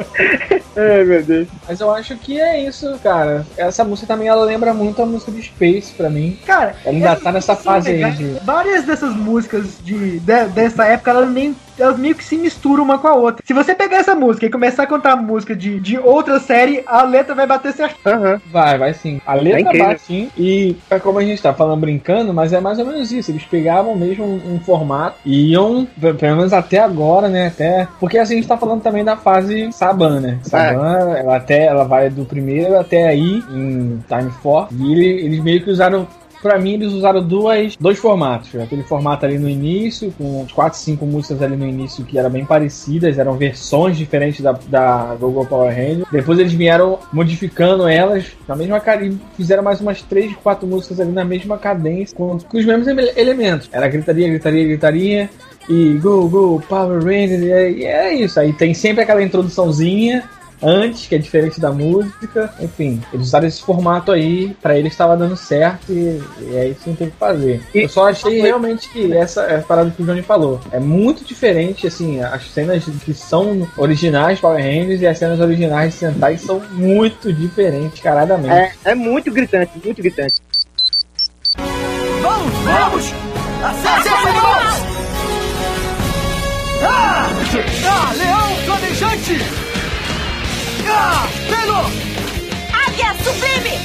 [0.76, 1.48] Ai, meu Deus.
[1.68, 3.46] Mas eu acho que é isso, cara.
[3.58, 6.38] Essa música também ela lembra muito a música do Space pra mim.
[6.46, 11.12] Cara, Ela ainda tá nessa fase aí de- Várias dessas músicas de, de- dessa época,
[11.12, 13.44] elas, nem, elas meio que se misturam uma com a outra.
[13.46, 16.84] Se você pegar essa música e começar a cantar a música de, de outra série,
[16.86, 17.98] a letra vai bater certo.
[18.06, 18.42] Aham.
[18.52, 19.22] Vai, vai sim.
[19.26, 19.88] A letra incrível.
[19.88, 20.30] bate sim.
[20.38, 23.32] E é como a gente tá falando brincando, mas é mais ou menos isso.
[23.32, 27.48] Eles pegavam mesmo um, um formato e iam, pe- pelo menos até agora, né?
[27.48, 27.88] Até.
[28.00, 30.40] Porque assim, a gente tá falando também da fase Saban, né?
[30.44, 34.76] Saban, ela até ela vai do primeiro até aí em Time 4.
[34.78, 36.08] E ele- eles meio que usaram.
[36.42, 38.56] Pra mim, eles usaram duas, dois formatos.
[38.56, 42.30] Aquele formato ali no início, com uns 4, 5 músicas ali no início que eram
[42.30, 46.06] bem parecidas, eram versões diferentes da, da Google Power Ranger.
[46.12, 51.12] Depois eles vieram modificando elas na mesma cara fizeram mais umas 3, 4 músicas ali
[51.12, 53.70] na mesma cadência, com, com os mesmos ele- elementos.
[53.72, 55.30] Era gritaria, gritaria, gritaria.
[55.70, 58.40] E Go, Go, Power Ranger, e é, e é isso.
[58.40, 60.24] Aí tem sempre aquela introduçãozinha
[60.62, 62.54] antes, que é diferente da música.
[62.60, 66.82] Enfim, eles usaram esse formato aí, pra eles estava dando certo e, e é isso
[66.84, 67.62] que tem que fazer.
[67.74, 70.60] E- Eu só achei realmente que essa é a parada que o Johnny falou.
[70.72, 75.94] É muito diferente, assim, as cenas que são originais Power Rangers e as cenas originais
[75.94, 78.54] de Sentai são muito diferentes, caradamente.
[78.54, 80.36] É, é muito gritante, muito gritante.
[82.22, 83.14] Vamos, vamos!
[83.64, 84.60] Acesse esse animal!
[86.82, 87.28] Ah!
[87.86, 89.69] Ah, leão flamejante!
[90.92, 91.80] Ah, pelo!
[92.74, 93.80] Águia sublime!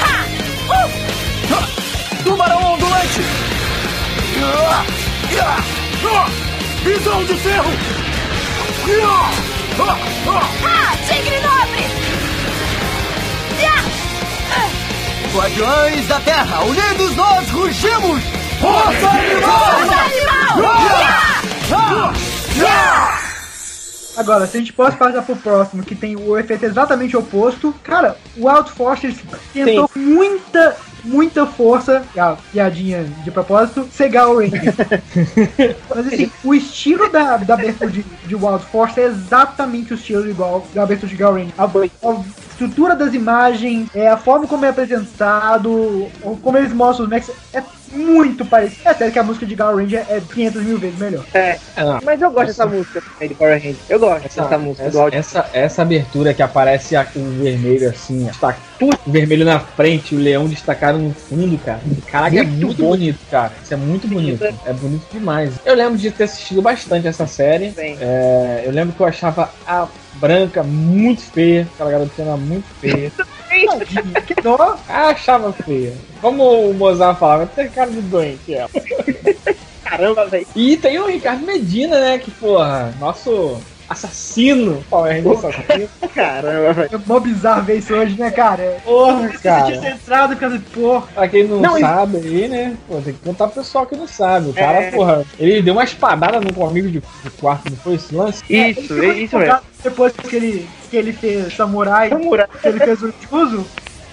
[0.00, 0.24] Ha,
[0.68, 3.20] uh, Tubarão ondulante!
[4.42, 4.84] Ah,
[5.40, 5.64] ah,
[6.04, 6.30] ah,
[6.84, 7.70] Visão de ferro!
[10.64, 11.86] Ah, tigre nobre!
[15.32, 18.22] Guardiões da Terra, unidos nós rugimos!
[18.60, 19.77] Força animal!
[24.18, 28.16] Agora, se a gente pode passar pro próximo, que tem o efeito exatamente oposto, cara,
[28.36, 29.16] o Wild Force
[29.52, 34.74] tentou com muita, muita força, ah, piadinha de propósito, cegar o Ranger.
[35.88, 40.28] Mas assim, o estilo da, da abertura de, de Wild Force é exatamente o estilo
[40.28, 41.54] igual da abertura de Gal Ranger.
[41.56, 46.08] A, a estrutura das imagens, é, a forma como é apresentado,
[46.42, 47.62] como eles mostram os mechs, é
[47.92, 48.80] muito parecido.
[48.84, 51.24] É sério que a música de Gal Ranger é 500 mil vezes melhor.
[51.34, 51.98] É, É, não.
[52.04, 53.76] mas eu gosto dessa música também do Power Ranger.
[53.88, 58.58] Eu gosto dessa música essa, essa, essa abertura que aparece a- o vermelho assim, destaca,
[58.80, 61.80] o vermelho na frente, o leão destacado no fundo, cara.
[62.10, 62.88] Caraca, é Muito muito bom.
[62.90, 63.52] bonito, cara.
[63.62, 64.44] Isso é muito bonito.
[64.64, 65.54] É bonito demais.
[65.64, 67.72] Eu lembro de ter assistido bastante essa série.
[67.78, 69.86] É, eu lembro que eu achava a
[70.18, 73.12] branca muito feia, aquela garotinha muito feia.
[73.48, 74.76] Tadinha, que dó.
[74.88, 75.94] Ah, achava feia.
[76.20, 78.70] Como o Mozart falava, tem cara de doente ela.
[79.82, 80.46] Caramba, velho.
[80.54, 82.18] E tem o Ricardo Medina, né?
[82.18, 83.58] Que, porra, nosso
[83.88, 85.88] assassino, Power Ranger assassino.
[86.14, 86.90] Caramba, velho.
[86.92, 88.76] É mó bizarro ver isso hoje, né, cara?
[88.84, 89.66] Porra, Você cara.
[89.66, 91.06] tinha centrado por causa de porra.
[91.14, 92.76] Pra quem não, Não, e- sabe aí, né?
[92.86, 94.50] Pô, tem que contar pro pessoal que não sabe.
[94.50, 94.90] O cara, É.
[94.90, 98.42] porra, ele deu uma espadada no amigo de, de quarto, não foi esse lance?
[98.48, 99.58] Isso, ficou é isso mesmo.
[99.82, 102.46] Depois que ele, que ele fez Samurai, Samurai.
[102.60, 103.66] que ele fez o Juzo,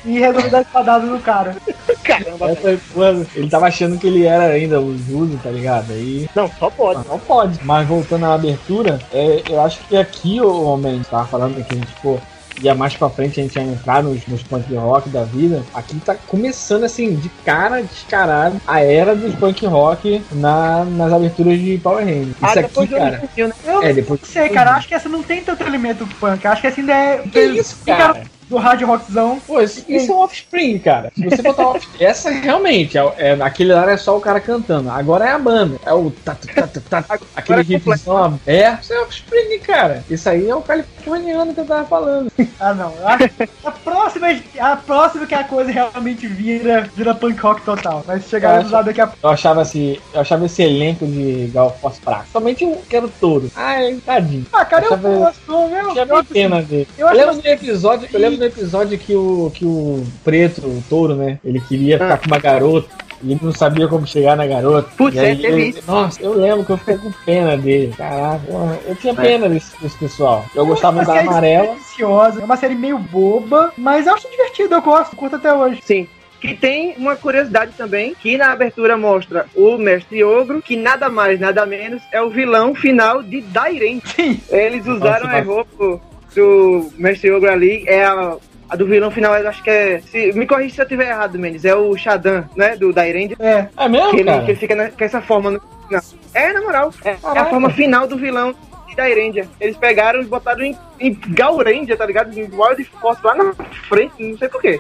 [0.06, 1.56] e resolveu dar espadada no cara.
[2.04, 2.60] Caramba, velho.
[2.76, 5.92] Essa, porra, ele tava achando que ele era ainda o Judo, tá ligado?
[5.92, 6.30] Aí.
[6.36, 7.08] Não, só pode.
[7.08, 7.60] Não pode.
[7.64, 11.78] Mas voltando à abertura, é, eu acho que aqui, o homem, tava falando que a
[11.78, 12.20] gente, pô,
[12.62, 16.00] ia mais pra frente a gente ia entrar nos, nos punk rock da vida, aqui
[16.00, 21.78] tá começando assim, de cara descarado, a era dos punk rock na, nas aberturas de
[21.80, 22.30] Power Rangers.
[22.30, 23.18] Isso Ah, aqui, cara.
[23.18, 23.54] Onimuseu, né?
[23.66, 24.72] Eu É, depois não sei, cara.
[24.72, 26.46] Acho que essa não tem tanto elemento punk.
[26.48, 27.18] Acho que essa ainda é.
[27.18, 28.24] Que isso, cara?
[28.50, 29.40] Do hard rockzão.
[29.46, 31.12] Pô, isso, isso é um offspring, cara.
[31.16, 34.90] Se você botar offspring, essa realmente, é, é, aquele lá é só o cara cantando.
[34.92, 35.80] Agora é a banda.
[35.86, 38.84] É o tatu, tatu, tatu, aquele é riffzão aberto.
[38.84, 40.04] Isso é offspring, cara.
[40.10, 42.32] Isso aí é o californiano que eu tava falando.
[42.58, 42.94] Ah, não.
[42.94, 44.28] Eu que a próxima,
[44.60, 48.02] a próxima que a coisa realmente vira, vira punk rock total.
[48.08, 49.20] Vai chegar Eu lá daqui a pouco.
[49.22, 52.26] Eu achava, esse, eu achava esse elenco de Gal Force fraco.
[52.32, 53.52] Somente o que era o touro.
[53.56, 54.46] Ai, tadinho.
[54.54, 55.92] Ah, cara, eu Achava- gosto, meu.
[55.92, 56.88] Tinha pena dele.
[56.98, 60.84] Eu Eu, lembro no episódio, eu lembro no episódio que o, que o preto, o
[60.90, 61.40] touro, né?
[61.44, 62.88] Ele queria ficar com uma garota.
[63.24, 64.90] E ele não sabia como chegar na garota.
[64.98, 65.84] Putz, aí é, teve ele- isso.
[65.88, 67.94] Nossa, eu lembro que eu fiquei com pena dele.
[67.98, 68.44] Caraca,
[68.86, 70.46] eu tinha pena desse, desse pessoal.
[70.54, 71.76] Eu gostava da amarela.
[72.00, 72.06] É
[72.44, 75.80] uma série meio boba, mas eu acho divertido, eu gosto, curto até hoje.
[75.84, 76.08] Sim.
[76.42, 81.40] Que tem uma curiosidade também, que na abertura mostra o Mestre Ogro, que nada mais,
[81.40, 84.02] nada menos é o vilão final de Dairen.
[84.06, 84.40] Sim.
[84.50, 86.02] Eles usaram Nossa, a roupa
[86.36, 88.36] do Mestre Ogro ali, é a,
[88.70, 90.00] a do vilão final, eu acho que é.
[90.02, 91.66] Se, me corrija se eu tiver errado, Mendes.
[91.66, 92.76] É o Shadan, né?
[92.76, 93.30] Do Dairen.
[93.40, 93.68] É.
[93.78, 96.02] É mesmo, Que ele, que ele fica na- com essa forma no final.
[96.34, 96.94] É, na moral.
[97.04, 98.54] É, é a forma final do vilão
[98.88, 99.48] de Dairendia.
[99.60, 102.38] Eles pegaram e botaram em, em Gaurendia, tá ligado?
[102.38, 103.54] Em Wild Force lá na
[103.88, 104.80] frente, não sei porquê.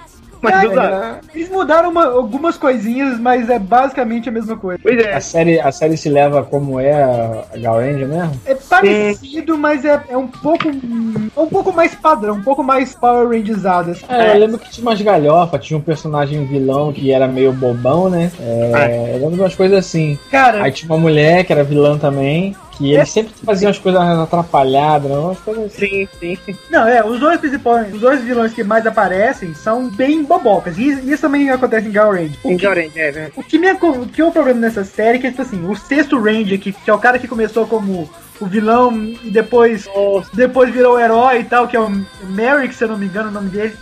[0.52, 1.16] Mas É, usaram.
[1.34, 4.80] Eles mudaram uma- algumas coisinhas, mas é basicamente a mesma coisa.
[4.82, 5.14] Pois é.
[5.14, 8.39] A série, a série se leva como é a a Gal Ranger mesmo?
[8.46, 12.93] É parecido, mas é, é um pouco é um pouco mais padrão, um pouco mais
[12.96, 13.91] Power Rangersado.
[13.91, 14.06] assim.
[14.10, 18.10] É, eu lembro que tinha umas galhofas, tinha um personagem vilão que era meio bobão,
[18.10, 18.32] né?
[18.39, 20.18] É, Eu lembro de umas coisas assim.
[20.32, 24.01] Cara, Aí tinha uma mulher que era vilã também, que eles sempre faziam as coisas
[24.01, 25.17] atrapalhadas, né?
[25.17, 26.07] umas coisas assim.
[26.19, 26.57] Sim, sim.
[26.69, 30.78] não, é, os dois principais, os dois vilões que mais aparecem são bem bobocas.
[30.78, 32.38] E isso também acontece em Gal Range.
[32.43, 33.32] Em que, Gaurendia, é, né?
[33.36, 35.76] o que, me, o que é o problema nessa série é que, tipo assim, o
[35.76, 38.09] sexto Ranger, que, que é o cara que começou como
[38.39, 39.88] o vilão e depois,
[40.34, 41.89] depois virou o herói e tal, que é o
[42.30, 43.73] Merrick, se eu não me engano o nome dele.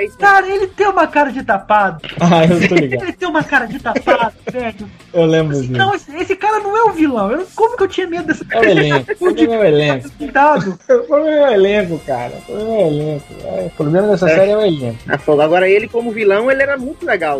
[0.00, 0.18] É isso.
[0.18, 2.00] Cara, ele tem uma cara de tapado.
[2.20, 3.02] Ah, eu tô ligado.
[3.02, 4.88] Ele tem uma cara de tapado, velho.
[5.12, 5.72] Eu lembro disso.
[5.72, 7.30] Não, esse, esse cara não é o vilão.
[7.32, 9.10] Eu, como que eu tinha medo desse É o elenco.
[9.12, 10.08] O problema é o elenco.
[10.08, 12.32] O problema é o elenco, cara.
[12.36, 13.24] O problema é o elenco.
[13.44, 14.98] É, o problema dessa série é o elenco.
[15.08, 15.40] A fogo.
[15.42, 17.38] Agora ele, como vilão, ele era muito legal.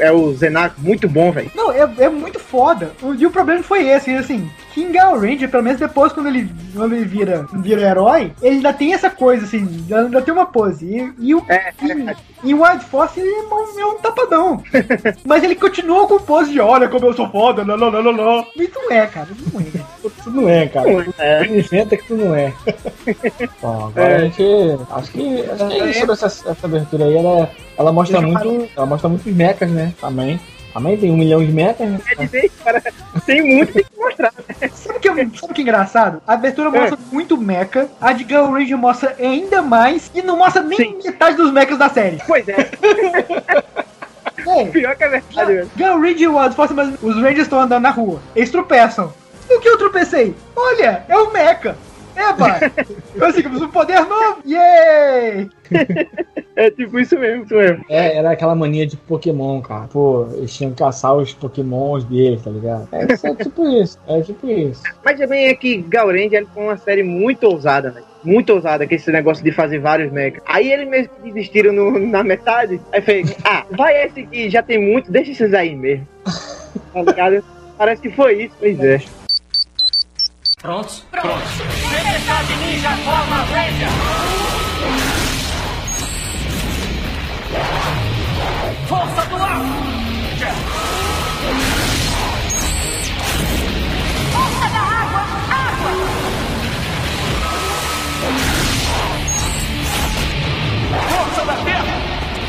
[0.00, 1.50] É o Zenaco, muito bom, velho.
[1.54, 2.92] Não, é, é muito foda.
[3.02, 4.48] O- E o problema foi esse, assim,
[4.92, 8.94] Gal Ranger, pelo menos depois quando ele, quando ele vira, vira herói, ele ainda tem
[8.94, 10.84] essa coisa, assim, ainda tem uma pose.
[10.86, 11.87] E, e o É, e,
[12.44, 14.62] e o Wild Force ele é um, é um tapadão.
[15.24, 18.10] Mas ele continua com pose de olha como eu sou foda, lá, lá, lá, lá,
[18.10, 18.46] lá.
[18.56, 19.64] Mas não é, cara, não é.
[20.22, 20.88] Tu não é, cara.
[21.18, 21.44] É.
[21.44, 22.52] Tu inventa que tu não é.
[23.60, 24.42] Bom, agora a gente.
[24.90, 27.16] Acho que, acho que é isso sobre essa, essa abertura aí.
[27.16, 28.68] Ela, ela mostra muito.
[28.76, 29.92] Ela mostra muitos mechas, né?
[30.00, 30.40] Também.
[30.78, 32.00] Também tem um milhão de mechas, né?
[32.06, 32.80] Quer dizer, cara,
[33.26, 34.32] tem muito tem que mostrar.
[34.72, 36.22] Sabe o que, é- sabe o que é engraçado?
[36.24, 36.80] A abertura É.
[36.80, 40.98] mostra muito mecha, a de Gal Ranger mostra ainda mais, e não mostra nem Sim.
[41.04, 42.18] metade dos mechas da série.
[42.26, 42.54] Pois é,
[44.46, 44.64] É.
[44.66, 45.68] pior que é verdade.
[45.76, 48.20] Gal Ranger e Wild Force, mas os Rangers estão andando na rua.
[48.36, 49.12] Eles tropeçam.
[49.50, 50.34] O que eu tropecei?
[50.54, 51.76] Olha, é o Mecha.
[52.18, 52.58] Eba!
[53.18, 54.42] Conseguimos um poder novo!
[54.46, 55.48] Yay!
[56.56, 57.84] É tipo isso mesmo, isso mesmo.
[57.88, 59.86] É, era aquela mania de Pokémon, cara.
[59.92, 62.88] Pô, eles tinham que caçar os Pokémons deles, tá ligado?
[62.90, 63.96] É, é tipo isso.
[64.08, 64.82] É tipo isso.
[65.04, 68.04] Mas também é que Gaurendia foi uma série muito ousada, velho.
[68.24, 70.42] Muito ousada, que esse negócio de fazer vários mechas.
[70.44, 72.80] Aí eles mesmo desistiram no- na metade.
[72.92, 76.06] Aí fez, ah, vai esse aqui, já tem muito, deixa esses aí mesmo.
[76.92, 77.44] Tá ligado?
[77.76, 79.00] Parece que foi isso, pois é.
[80.60, 81.04] Prontos?
[81.10, 81.50] Prontos.
[81.90, 83.88] Tempestade Ninja forma Ranger.
[88.88, 89.60] Força do ar.
[94.32, 95.20] Força da água.
[95.54, 97.08] Água.
[101.08, 101.84] Força da terra.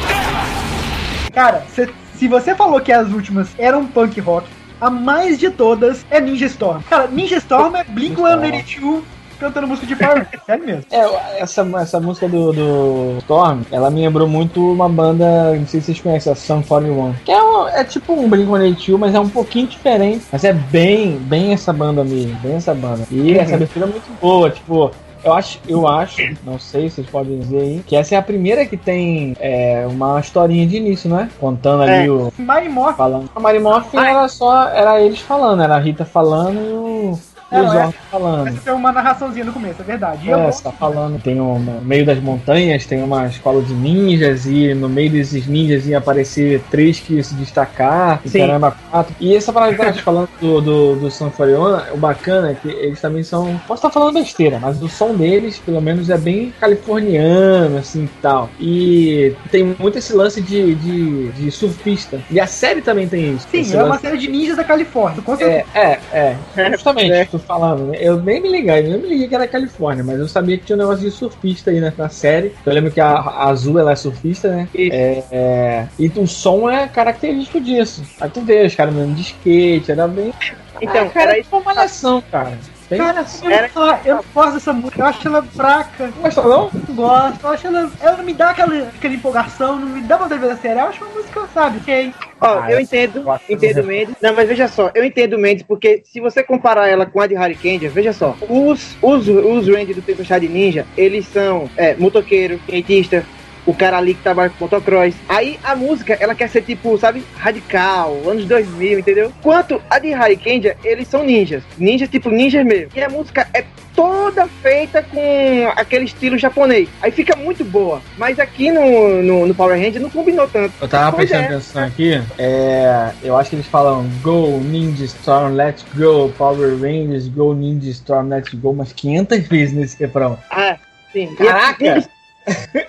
[0.07, 1.31] Terra.
[1.33, 4.47] Cara, cê- se você falou que as últimas eram punk rock,
[4.79, 6.81] a mais de todas é Ninja Storm.
[6.89, 9.01] Cara, Ninja Storm é Blink-182
[9.39, 10.83] cantando música de Power sério mesmo.
[10.91, 15.79] É, essa, essa música do, do Storm, ela me lembrou muito uma banda, não sei
[15.79, 17.13] se vocês conhecem, a Sun 41.
[17.23, 20.25] Que é, um- é tipo um Blink-182, mas é um pouquinho diferente.
[20.31, 23.03] Mas é bem, bem essa banda mesmo, bem essa banda.
[23.09, 24.91] E essa abertura é muito boa, tipo...
[25.23, 28.21] Eu acho, eu acho, não sei se vocês podem dizer aí, que essa é a
[28.21, 31.29] primeira que tem é, uma historinha de início, né?
[31.39, 32.09] Contando ali É.
[32.11, 32.31] o.
[32.69, 33.29] Morphin Falando.
[33.35, 34.69] A Mary Morphin era só.
[34.69, 37.19] Era eles falando, era a Rita falando e o.
[37.51, 38.47] É, o não, Zord falando.
[38.47, 40.27] Essa tem uma narraçãozinha no começo, é verdade.
[40.27, 43.73] E É, você tá falando, tem um, no meio das montanhas, tem uma escola de
[43.73, 48.75] ninjas, e no meio desses ninjas ia aparecer três que iam se destacar, e caramba,
[48.91, 49.15] quatro.
[49.19, 53.23] E essa parada que falando do, do, do Sanforiona, o bacana é que eles também
[53.23, 53.59] são.
[53.67, 58.21] Posso estar falando besteira, mas o som deles, pelo menos, é bem californiano, assim e
[58.21, 58.49] tal.
[58.59, 62.21] E tem muito esse lance de, de, de surfista.
[62.29, 63.47] E a série também tem isso.
[63.49, 65.65] Sim, é uma série de ninjas da Califórnia, com certeza.
[65.73, 66.71] é, é, é.
[66.71, 67.38] Justamente, É.
[67.39, 67.97] falando, né?
[67.99, 70.65] Eu nem me liguei, eu nem me liguei que era Califórnia, mas eu sabia que
[70.65, 72.53] tinha um negócio de surfista aí na, na série.
[72.65, 74.67] Eu lembro que a, a Azul ela é surfista, né?
[74.73, 74.93] Isso.
[74.93, 78.03] É, é, e o som é característico disso.
[78.19, 80.33] Aí tu vê, os caras andando de skate, era bem.
[80.81, 81.49] Então, ah, cara, era isso.
[81.51, 82.57] Uma malhação, cara.
[82.89, 86.07] Bem Cara, eu, não, fa- eu não gosto dessa música, eu acho ela fraca.
[86.07, 86.71] Não gostou, não?
[86.87, 87.91] Não gosto, eu acho ela.
[88.01, 90.79] Ela não me dá aquela, aquela empolgação, não me dá ver a série.
[90.79, 91.77] Eu acho uma música, sabe?
[91.77, 92.13] Ok.
[92.41, 94.15] Ó, Ah, eu entendo, entendo Mendes.
[94.21, 97.27] Não, mas veja só, eu entendo o Mendes porque se você comparar ela com a
[97.27, 101.95] de Harry Candia, veja só, os, os, os Rangers do Tempestade Ninja, eles são é,
[101.95, 103.25] motoqueiro, skatista,
[103.69, 105.13] o cara ali que trabalha com motocross.
[105.27, 109.31] Aí a música, ela quer ser tipo, sabe, radical, anos 2000, entendeu?
[109.43, 111.61] Quanto a de Harry Candia, eles são ninjas.
[111.77, 112.89] Ninjas tipo ninjas mesmo.
[112.95, 113.63] E a música é
[113.95, 116.89] toda feita com aquele estilo japonês.
[116.99, 118.01] Aí fica muito boa.
[118.17, 120.73] Mas aqui no, no, no Power Ranger não combinou tanto.
[120.81, 121.57] Eu tava Pois prestando é.
[121.57, 127.27] atenção aqui, é, eu acho que eles falam Go Ninja Storm, Let's Go, Power Rangers,
[127.27, 130.39] Go Ninja Storm, Let's Go, umas 500 vezes nesse refrão.
[130.49, 130.77] Ah,
[131.13, 131.31] sim.
[131.33, 132.09] E Caraca!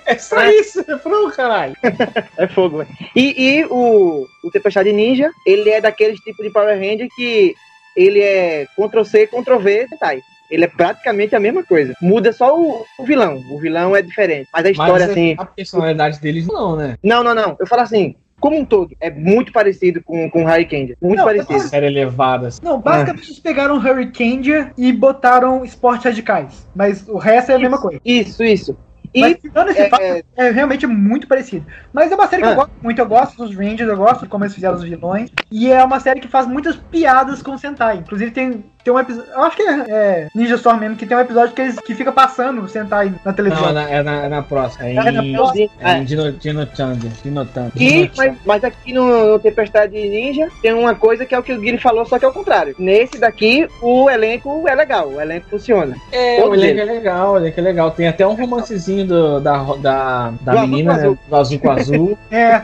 [0.07, 1.77] É só isso, refrão, caralho.
[2.37, 2.91] É fogo, velho.
[3.15, 7.55] E, e o, o Tempestade Ninja, ele é daqueles tipos de Power Ranger que
[7.97, 10.23] ele é Ctrl-C, Ctrl-V, tá aí.
[10.51, 11.95] Ele é praticamente a mesma coisa.
[12.03, 13.41] Muda só o, o vilão.
[13.51, 14.49] O vilão é diferente.
[14.53, 15.37] Mas a história, Mas assim.
[15.39, 16.97] a personalidade deles não, né?
[17.03, 17.57] Não, não, não.
[17.61, 20.97] Eu falo assim, como um todo, é muito parecido com, com Harry Candy.
[21.01, 21.61] Muito Não, parecido.
[21.61, 22.49] Série elevada.
[22.49, 22.61] assim.
[22.65, 26.67] Não, basicamente eles pegaram Hurricane e botaram esportes radicais.
[26.75, 28.01] Mas o resto é a mesma coisa.
[28.05, 28.77] Isso, isso.
[29.15, 31.65] E Mas tirando esse é, fato, é, é realmente muito parecido.
[31.93, 32.53] Mas é uma série que Ah.
[32.53, 32.99] eu gosto muito.
[33.01, 35.31] Eu gosto dos Rangers, eu gosto de como eles fizeram os vilões.
[35.51, 37.97] E é uma série que faz muitas piadas com o Sentai.
[37.99, 39.31] Inclusive tem, tem um episódio.
[39.33, 41.95] Eu acho que é, é Ninja Storm mesmo, que tem um episódio que, eles, que
[41.95, 43.65] fica passando o Sentai na televisão.
[43.65, 44.87] Não, é na- é na, é na próxima.
[44.87, 45.69] É É na em, próxima.
[45.81, 45.99] é é.
[45.99, 47.11] em Dino, Dino Thunder.
[47.23, 47.73] Dino Thunder.
[47.77, 51.53] E, mas, mas aqui no, no Tempestade Ninja tem uma coisa que é o que
[51.53, 52.75] o Guilherme falou, só que é o contrário.
[52.79, 55.97] Nesse daqui, o elenco é legal, o elenco funciona.
[56.13, 57.91] É, o elenco é legal, o elenco é legal.
[57.91, 60.99] Tem até um romancezinho do, da, da, da Do menina, né?
[61.05, 61.19] azul.
[61.29, 62.19] Do azul com azul.
[62.31, 62.61] É,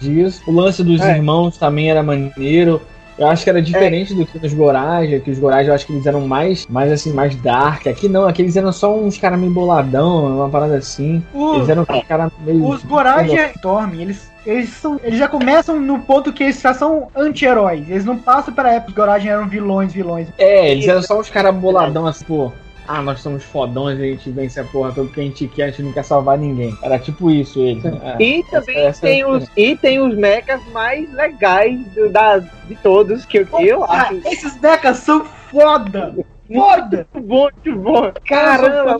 [0.00, 0.42] disso.
[0.46, 1.16] O lance dos É.
[1.16, 2.80] irmãos também era maneiro.
[3.18, 5.92] Eu acho que era diferente do que nos Goraja, que os Goraja eu acho que
[5.92, 7.88] eles eram mais, mais assim, mais dark.
[7.88, 11.20] Aqui não, aqui eles eram só uns caras meio boladão, uma parada assim.
[11.34, 12.64] o- Eles eram uns caras meio.
[12.64, 17.08] os Goraja Storm, eles, eles, são, eles já começam no ponto que eles já são
[17.16, 17.90] anti-heróis.
[17.90, 18.90] Eles não passam para a época.
[18.90, 20.28] Os Goraja eram vilões, vilões.
[20.38, 22.52] É, eles eram só uns caras boladão assim, pô.
[22.90, 25.66] Ah, nós somos fodões, a gente vence a porra toda porque a gente quer, a
[25.70, 26.74] gente não quer salvar ninguém.
[26.82, 27.84] Era tipo isso eles.
[27.84, 28.16] né?
[28.18, 28.22] É.
[28.22, 32.74] E também essa é tem, os, e tem os mechas mais legais do- da, de
[32.82, 36.14] todos, que eu, eu Ah, acho esses decas são foda!
[36.52, 37.06] Foda!
[37.14, 38.12] muito bom, muito bom.
[38.26, 38.98] Caramba!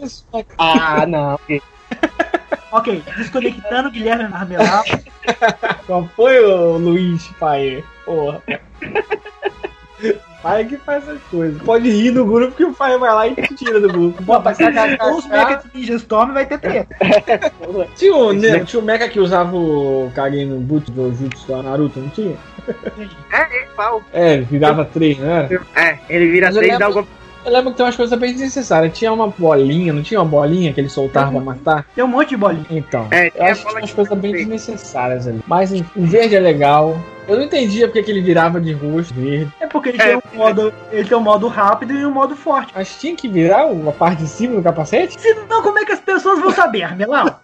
[0.59, 1.39] Ah, não.
[2.71, 4.85] Ok, desconectando Guilherme Marmelau.
[5.87, 7.83] Qual foi o Luiz Pai?
[8.05, 8.43] Porra.
[10.43, 11.61] Pai que faz essas coisas.
[11.63, 14.23] Pode rir do grupo que o pai vai lá e te tira do grupo.
[14.23, 14.51] Bota
[15.13, 16.97] Os Mecha de Ninja Storm vai ter treta.
[17.97, 21.63] Tinha o, né, tinha o Mecha que usava o Kage no boot do Jutsu do
[21.63, 22.37] Naruto, não tinha?
[23.33, 24.03] É, é, pau.
[24.13, 25.63] É, ele virava três, não era?
[25.75, 27.18] É, ele vira três e dá o golpe.
[27.45, 28.97] Eu lembro que tem umas coisas bem desnecessárias.
[28.97, 31.87] Tinha uma bolinha, não tinha uma bolinha que ele soltava pra matar?
[31.95, 32.67] Tem um monte de bolinha.
[32.71, 35.41] Então, É, eu acho que tinha umas coisas bem desnecessárias ali.
[35.47, 36.99] Mas enfim, o verde é legal.
[37.27, 39.53] Eu não entendia porque que ele virava de rosto verde.
[39.61, 42.35] É porque ele, É, tem um modo, ele tem um modo rápido e um modo
[42.35, 42.73] forte.
[42.75, 45.21] Mas tinha que virar uma parte de cima do capacete?
[45.21, 47.39] Senão, como é que as pessoas vão saber, Armelau?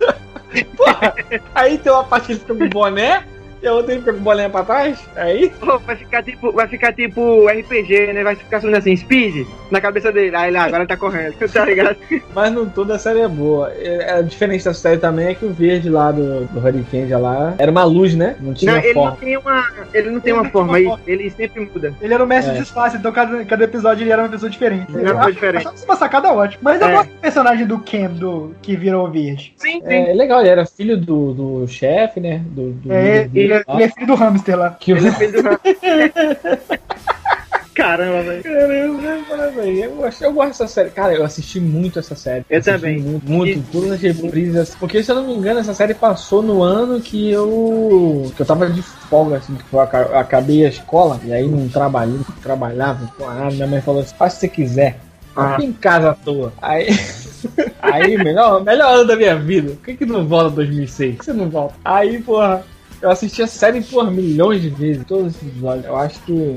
[1.54, 3.24] Aí tem uma parte que ele fica com boné
[3.64, 4.98] e a outra ele fica com bolinha pra trás.
[5.16, 8.22] Aí Pô, vai ficar tipo, vai ficar tipo RPG, né?
[8.22, 10.36] Vai ficar subindo assim, speed na cabeça dele.
[10.36, 11.96] Aí ele, ah, agora ele tá correndo, tá ligado?
[12.34, 13.72] Mas não toda a série é boa.
[13.72, 17.54] É, a diferença da série também é que o verde lá do, do Hurricane lá
[17.58, 18.36] era uma luz, né?
[18.40, 21.60] Não tinha Não, ele não tem uma, ele não tem uma forma aí, ele sempre
[21.72, 21.94] muda.
[22.02, 22.54] Ele era o mestre É.
[22.56, 24.86] de disfarce, então cada, cada episódio ele era uma pessoa diferente.
[24.92, 25.60] Ele era uma pessoa diferente.
[25.62, 26.60] Achava isso uma sacada ótima.
[26.62, 26.92] Mas eu É.
[26.92, 29.54] gosto do personagem do Cam, do, que virou verde.
[29.56, 29.94] Sim, sim.
[29.94, 32.42] É legal, ele era filho do, do chefe, né?
[32.46, 34.70] Do, do É, líder ele, é- ele é filho do hamster lá.
[34.78, 35.48] Que Ele é filho do
[37.74, 38.42] Caramba, velho.
[38.42, 39.82] Caramba, parabéns.
[39.84, 40.90] Eu gosto, eu gosto dessa série.
[40.90, 42.44] Cara, eu assisti muito essa série.
[42.48, 43.00] Eu Assisti também.
[43.00, 43.58] Muito, muito.
[43.58, 44.74] E- Todas as reprises.
[44.76, 48.30] Porque, se eu não me engano, essa série passou no ano que eu.
[48.36, 51.20] que eu tava de folga, assim, que eu aca- eu acabei a escola.
[51.24, 53.10] E aí não trabalhei, não trabalhava.
[53.18, 54.98] Pô, ah, minha mãe falou assim: faz o que você quiser.
[55.34, 55.56] Ah.
[55.56, 56.52] Fica em casa à toa.
[56.62, 56.86] Aí.
[57.82, 59.72] Aí, melhor, melhor ano da minha vida.
[59.72, 61.16] Por que, que não volta 2006?
[61.16, 61.74] Por que você não volta?
[61.84, 62.62] Aí, porra.
[63.00, 65.84] Eu assisti a série por milhões de vezes, todos os episódios.
[65.86, 66.56] Eu acho que.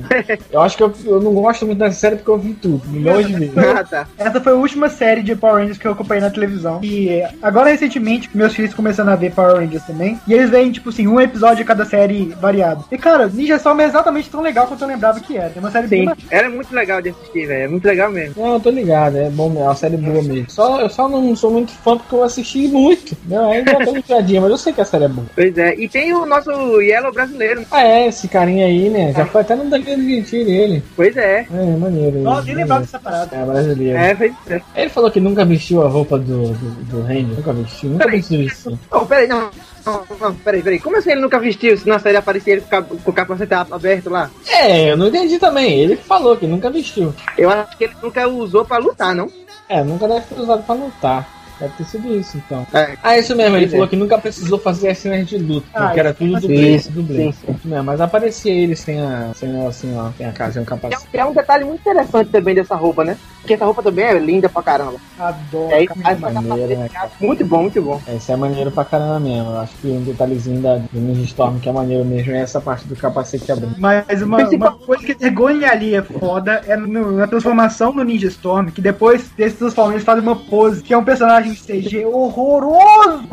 [0.52, 3.28] Eu acho que eu, eu não gosto muito dessa série porque eu vi tudo, milhões
[3.28, 3.58] de vezes.
[3.58, 4.08] Ah, tá.
[4.18, 6.80] Essa foi a última série de Power Rangers que eu acompanhei na televisão.
[6.84, 10.20] E agora, recentemente, meus filhos começaram a ver Power Rangers também.
[10.28, 12.86] E eles veem, tipo assim, um episódio de cada série variado.
[12.92, 15.52] E, cara, Ninja Storm é exatamente tão legal quanto eu lembrava que era.
[15.56, 16.06] É uma série Sim.
[16.06, 17.64] bem Era muito legal de assistir, velho.
[17.64, 18.42] É muito legal mesmo.
[18.42, 20.50] Não, eu tô ligado, é bom, é uma série boa mesmo.
[20.50, 23.18] Só, eu só não sou muito fã porque eu assisti muito.
[23.26, 25.28] Não, ainda tô ligadinha, mas eu sei que a série é boa.
[25.34, 25.76] Pois é.
[25.76, 27.66] E tem o nosso Yellow brasileiro.
[27.72, 29.14] Ah, é, esse carinha aí, né?
[29.14, 30.84] Já foi até no Danilo Gentili ele.
[30.96, 31.46] Pois é.
[31.52, 32.20] É, maneiro.
[32.20, 32.48] Nossa, ele.
[32.48, 33.36] nem lembrava dessa parada.
[33.36, 33.98] É, brasileiro.
[33.98, 34.62] É, pois é.
[34.76, 37.36] Ele falou que nunca vestiu a roupa do, do, do Ranger.
[37.38, 38.20] Nunca vestiu, nunca Peraí.
[38.20, 38.80] vestiu isso.
[38.92, 39.50] Oh, peraí, não.
[39.86, 40.80] Não, não, peraí, peraí.
[40.80, 41.78] Como assim ele nunca vestiu?
[41.78, 44.30] Se na série aparecia ele com o cap- com o capacete aberto lá?
[44.50, 45.80] É, eu não entendi também.
[45.80, 47.14] Ele falou que nunca vestiu.
[47.38, 49.30] Eu acho que ele nunca usou pra lutar, não?
[49.70, 51.37] É, nunca deve ter usado pra lutar.
[51.60, 52.66] Deve ter sido isso, então.
[52.74, 52.96] É.
[53.04, 53.70] Ah, isso mesmo, ele é.
[53.70, 56.42] falou que nunca precisou fazer as cenas de luta, Ah, porque era isso tudo faz
[56.44, 57.30] dublê, isso, dublê.
[57.30, 60.62] Isso mesmo, mas aparecia ele sem a, sem a, assim, ó, sem a casa, sem
[60.62, 61.08] o É, capacete.
[61.14, 63.18] é um detalhe muito interessante também dessa roupa, né?
[63.42, 64.96] Porque essa roupa também é linda pra caramba.
[65.18, 65.72] Adoro.
[65.74, 66.00] É, cara.
[66.02, 66.90] faz essa maneiro, né,
[67.22, 68.02] Muito bom, muito bom.
[68.14, 69.52] Esse é maneiro pra caramba mesmo.
[69.52, 72.60] Eu acho que um detalhezinho da, do Ninja Storm que é maneiro mesmo é essa
[72.60, 73.76] parte do capacete abrindo.
[73.80, 78.28] Mas uma, uma coisa que vergonha ali é foda é no- na transformação no Ninja
[78.28, 83.28] Storm, que depois desse transformar eles fazem uma pose, que é um personagem CG horroroso!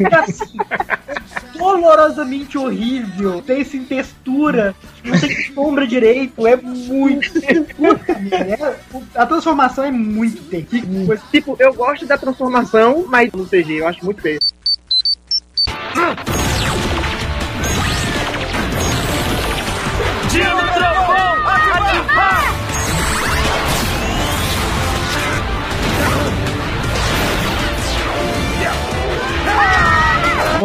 [0.00, 4.74] É assim, é dolorosamente horrível, tem sem textura,
[5.04, 7.30] não tem sombra direito, é muito.
[7.76, 8.76] Puta é-
[9.14, 11.18] a transformação é muito terrível.
[11.30, 14.40] Tipo, eu gosto da transformação, mas no CG, eu acho muito feio.
[20.30, 22.51] Dia do trovão, ativar!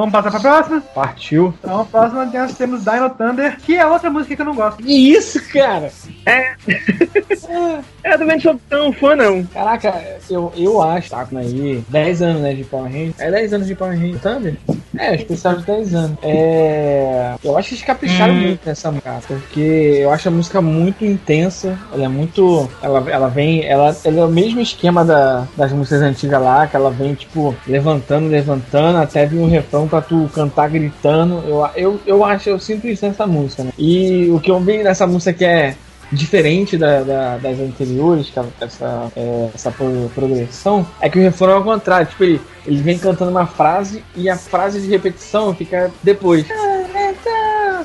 [0.08, 0.82] Vamos passar pra próxima?
[0.94, 1.54] Partiu.
[1.60, 4.82] Então, a próxima nós temos Dino Thunder, que é outra música que eu não gosto.
[4.82, 5.92] Que isso, cara?
[8.04, 9.44] Eu também não sou tão fã, não.
[9.46, 9.94] Caraca,
[10.30, 13.20] eu, eu acho, tá aí, 10 anos, né, de Power Rangers.
[13.20, 14.56] É 10 anos de Power Rangers Thunder?
[14.98, 16.18] É, especial de 10 anos.
[16.24, 17.36] É.
[17.44, 21.78] Eu acho que eles capricharam muito nessa música, porque eu acho a música muito intensa.
[21.94, 22.70] Ela é muito.
[22.82, 23.66] Ela, ela vem.
[23.66, 27.56] Ela, ela é o mesmo esquema da, das músicas antigas lá, que ela vem, tipo,
[27.68, 31.44] levantando, levantando, até vir um refrão pra tu cantar gritando.
[31.48, 33.72] Eu, eu, eu acho, eu sinto isso nessa música, né?
[33.78, 35.76] E o que eu vi nessa música que é
[36.12, 41.22] diferente da, da- das anteriores, que ela- essa, é, essa pro- progressão, é que o
[41.22, 42.08] refrão é ao contrário.
[42.08, 46.46] Tipo, ele, ele vem cantando uma frase e a frase de repetição fica depois.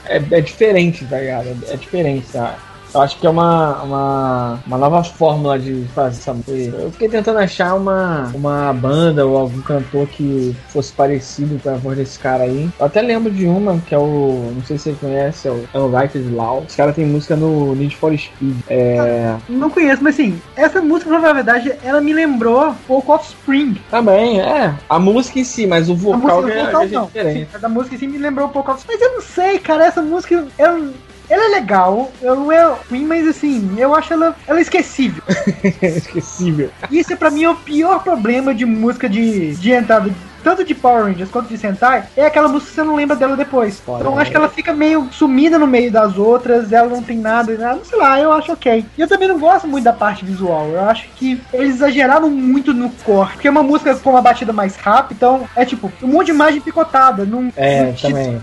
[0.06, 1.46] É, é diferente, tá ligado?
[1.68, 2.56] É, é diferente, tá?
[2.94, 6.76] Eu acho que é uma, uma, uma nova fórmula de fazer essa música.
[6.76, 11.74] Eu fiquei tentando achar uma, uma banda ou algum cantor que fosse parecido com a
[11.74, 12.68] voz desse cara aí.
[12.78, 14.52] Eu até lembro de uma, que é o.
[14.54, 16.64] Não sei se você conhece, é o Unrighted Law.
[16.68, 18.56] Esse cara tem música no Need for Speed.
[18.68, 19.36] É.
[19.48, 23.78] Não conheço, mas assim, essa música, na verdade, ela me lembrou um pouco Offspring.
[23.90, 24.74] Também, é.
[24.88, 27.06] A música em si, mas o A vocal, música é, vocal é não.
[27.06, 27.48] diferente.
[27.50, 28.96] Sim, a música sim me lembrou um pouco Offspring.
[28.98, 30.46] Mas eu não sei, cara, essa música.
[30.58, 30.92] Eu,
[31.32, 35.22] ela é legal, ela não é ruim, mas assim, eu acho ela, ela esquecível.
[35.80, 36.70] Esquecível.
[36.90, 40.10] Isso pra mim é o pior problema de música de, de entrada,
[40.42, 43.36] tanto de Power Rangers quanto de Sentai, é aquela música que você não lembra dela
[43.36, 43.82] depois.
[43.82, 47.56] Então acho que ela fica meio sumida no meio das outras, ela não tem nada,
[47.56, 48.84] nada, sei lá, eu acho ok.
[48.96, 52.72] E eu também não gosto muito da parte visual, eu acho que eles exageraram muito
[52.74, 56.08] no corte, porque é uma música com uma batida mais rápida, então é tipo, um
[56.08, 58.40] monte de imagem picotada, não, É, não também.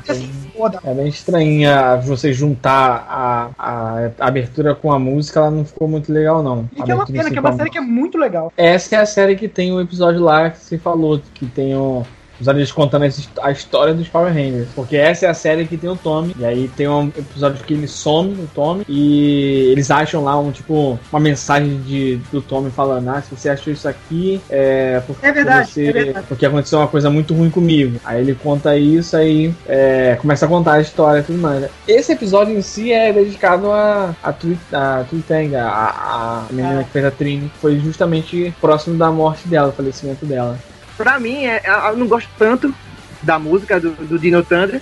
[0.55, 0.79] Foda.
[0.83, 5.87] É bem estranha você juntar a, a, a abertura com a música, ela não ficou
[5.87, 6.69] muito legal, não.
[6.75, 8.51] E que é uma pena, que é uma série que é muito legal.
[8.57, 11.88] Essa é a série que tem o episódio lá que você falou, que tem o.
[12.41, 13.03] Os aliens contando
[13.41, 14.69] a história dos Power Rangers.
[14.73, 16.33] Porque essa é a série que tem o Tommy.
[16.39, 18.85] E aí tem um episódio que ele some, o Tommy.
[18.87, 23.49] E eles acham lá um tipo uma mensagem de, do Tommy falando: Ah, se você
[23.49, 26.25] achou isso aqui, é porque É verdade, você- é verdade.
[26.29, 27.99] porque aconteceu uma coisa muito ruim comigo.
[28.05, 31.65] Aí ele conta isso, aí é, começa a contar a história e tudo mais.
[31.85, 35.03] Esse episódio em si é dedicado a, a, Tui- a
[35.61, 37.51] a, a menina que fez a Trini.
[37.59, 40.57] Foi justamente próximo da morte dela, falecimento dela.
[40.99, 42.75] Pra mim, é, eu não gosto tanto
[43.23, 44.81] da música do, do Dino Thunder,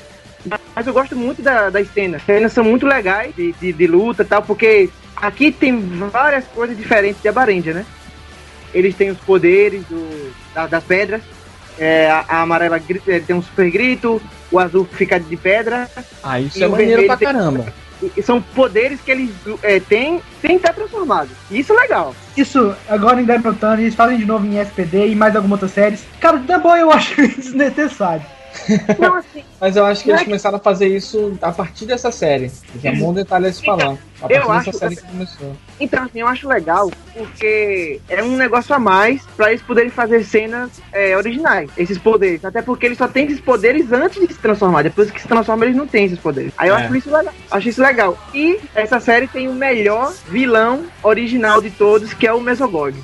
[0.75, 2.21] mas eu gosto muito da, das cenas.
[2.21, 5.79] As cenas são muito legais de, de, de luta e tal, porque aqui tem
[6.11, 7.85] várias coisas diferentes de Abarendia, né?
[8.73, 11.21] Eles têm os poderes do, da- das pedras.
[11.77, 14.19] É, a, a amarela gri- é, tem um super grito,
[14.51, 15.87] o azul fica de pedra.
[16.23, 17.71] Ah, isso é maneiro pra tem- caramba.
[17.86, 17.86] E
[18.23, 19.31] são poderes que eles
[19.63, 21.31] é, têm sem estar transformados.
[21.49, 22.15] Isso é legal.
[22.35, 26.05] Isso, agora em Derrotando, eles fazem de novo em SPD e mais algumas outras séries.
[26.19, 28.36] Cara, The Boy eu acho desnecessário.
[28.99, 31.85] Não, assim, Mas eu acho que eles é que- começaram a fazer isso a partir
[31.85, 32.51] dessa série.
[32.79, 33.97] Que é um bom detalhe a se falar.
[34.21, 35.55] A partir eu dessa acho série que- que começou.
[35.79, 40.23] Então, assim, eu acho legal porque é um negócio a mais pra eles poderem fazer
[40.23, 42.43] cenas é, originais, esses poderes.
[42.45, 44.83] Até porque eles só têm esses poderes antes de se transformar.
[44.83, 46.53] Depois que se transforma, eles não têm esses poderes.
[46.57, 46.83] Aí eu É.
[46.85, 47.33] acho isso legal.
[47.49, 48.17] Acho isso legal.
[48.33, 52.95] E essa série tem o melhor vilão original de todos, que é o Mesogog.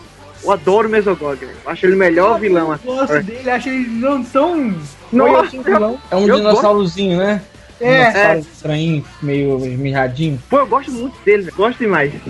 [0.43, 1.41] Eu adoro o Mesogog.
[1.41, 2.71] Eu acho ele o melhor vilão.
[2.71, 2.87] assim.
[2.87, 4.75] Eu gosto dele, acho ele não tão.
[5.17, 5.99] Nossa, vilão.
[6.11, 7.41] É um Eu dinossaurozinho, né?
[7.79, 10.41] É, Dinossauro estranho, meio esmirradinho.
[10.49, 11.55] Pô, eu gosto muito dele, velho.
[11.57, 12.11] Gosto demais.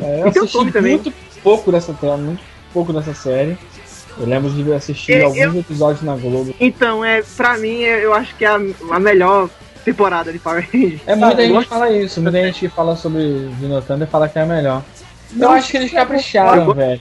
[0.00, 0.92] É, eu assisti Tommy também.
[0.94, 2.40] muito pouco dessa tela, muito
[2.72, 3.58] pouco dessa série.
[4.18, 6.54] Eu lembro de assistir Eu- alguns episódios na Globo.
[6.58, 8.58] Então, é, pra mim, é- eu acho que é a,
[8.90, 9.48] a melhor
[9.84, 11.00] temporada de Power Rangers.
[11.06, 14.38] É, muita gente Gosto- fala isso, muita gente que fala sobre Dino Thunder fala que
[14.38, 14.82] é a melhor.
[15.32, 17.00] Eu Não acho que eles é capricharam, velho.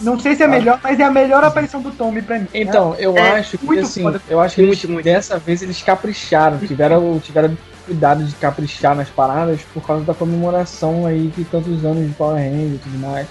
[0.00, 2.46] Não sei se é melhor, mas é a melhor aparição do Tommy pra mim.
[2.54, 4.20] Então, eu É, acho que assim, foda.
[4.28, 5.04] eu acho que eles, Muito, muito.
[5.04, 11.06] dessa vez eles capricharam, tiveram, tiveram cuidado de caprichar nas paradas por causa da comemoração
[11.06, 13.26] aí de tantos anos de Power Rangers e tudo mais.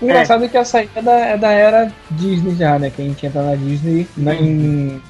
[0.00, 2.90] O engraçado é que essa aí é da, é da era Disney já, né?
[2.90, 5.00] Que a gente entra na Disney na, em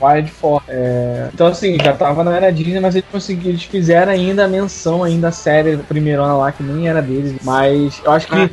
[0.00, 0.66] Wild Force.
[0.68, 4.48] É, então assim, já tava na era Disney, mas eles conseguiram, eles fizeram ainda a
[4.48, 7.36] menção ainda a série primeirona lá, que nem era deles.
[7.44, 8.50] Mas eu acho que, Ah.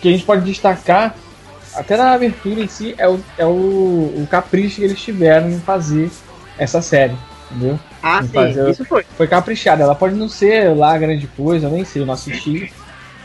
[0.00, 1.14] que a gente pode destacar
[1.74, 3.48] até na abertura em si, é o, é o,
[4.22, 6.10] o capricho que eles tiveram em fazer
[6.58, 7.16] essa série,
[7.50, 7.78] entendeu?
[8.02, 9.04] Ah, Vou sim, fazer- isso foi.
[9.16, 9.82] Foi caprichada.
[9.82, 12.72] Ela pode não ser lá grande coisa, eu nem sei, eu não assisti.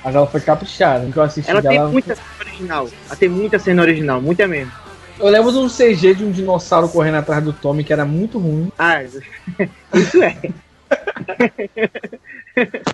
[0.04, 1.10] Mas ela foi caprichada.
[1.10, 1.90] Que eu assisti Ela tem dela.
[1.90, 2.90] muita cena original.
[3.08, 4.72] Ela tem muita cena original, muita mesmo.
[5.20, 8.40] Eu lembro de um CG de um dinossauro correndo atrás do Tommy que era muito
[8.40, 8.70] ruim.
[8.78, 10.36] Ah, isso é.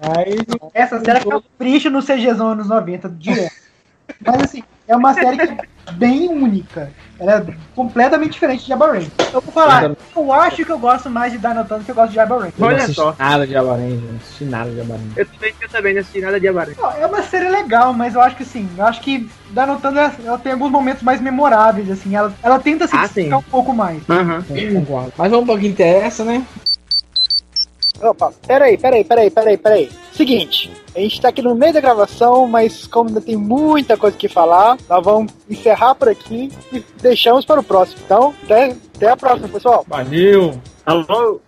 [0.02, 3.52] Mas Essa série é capricha no CGzão anos 90, direto.
[4.26, 5.58] Mas assim, é uma série que é
[5.94, 6.92] bem única.
[7.20, 9.12] Ela é completamente diferente de Jabba Range.
[9.32, 12.12] Eu vou falar, eu acho que eu gosto mais de Dinotan do que eu gosto
[12.12, 13.16] de não Olha só.
[13.20, 15.14] nada de Avalanche, não assisti nada de Avalanche.
[15.16, 16.74] Eu também, eu também não assisti nada de Abaré.
[16.78, 20.14] Não, É uma série legal, mas eu acho que sim, eu acho que Dinotan ela,
[20.26, 23.74] ela tem alguns momentos mais memoráveis, assim, ela, ela tenta se Ah, destacar um pouco
[23.74, 24.02] mais.
[24.10, 24.44] Aham.
[24.50, 25.14] Eu concordo.
[25.18, 26.44] Mas vamos para o que interessa, né?
[28.02, 29.90] Opa, peraí, peraí, peraí, peraí, peraí.
[30.14, 34.18] Seguinte, a gente tá aqui no meio da gravação, mas como ainda tem muita coisa
[34.18, 38.02] que falar, nós vamos encerrar por aqui e deixamos para o próximo.
[38.06, 39.86] Então, até, até a próxima, pessoal.
[39.88, 40.60] Valeu!
[40.86, 41.42] Alô!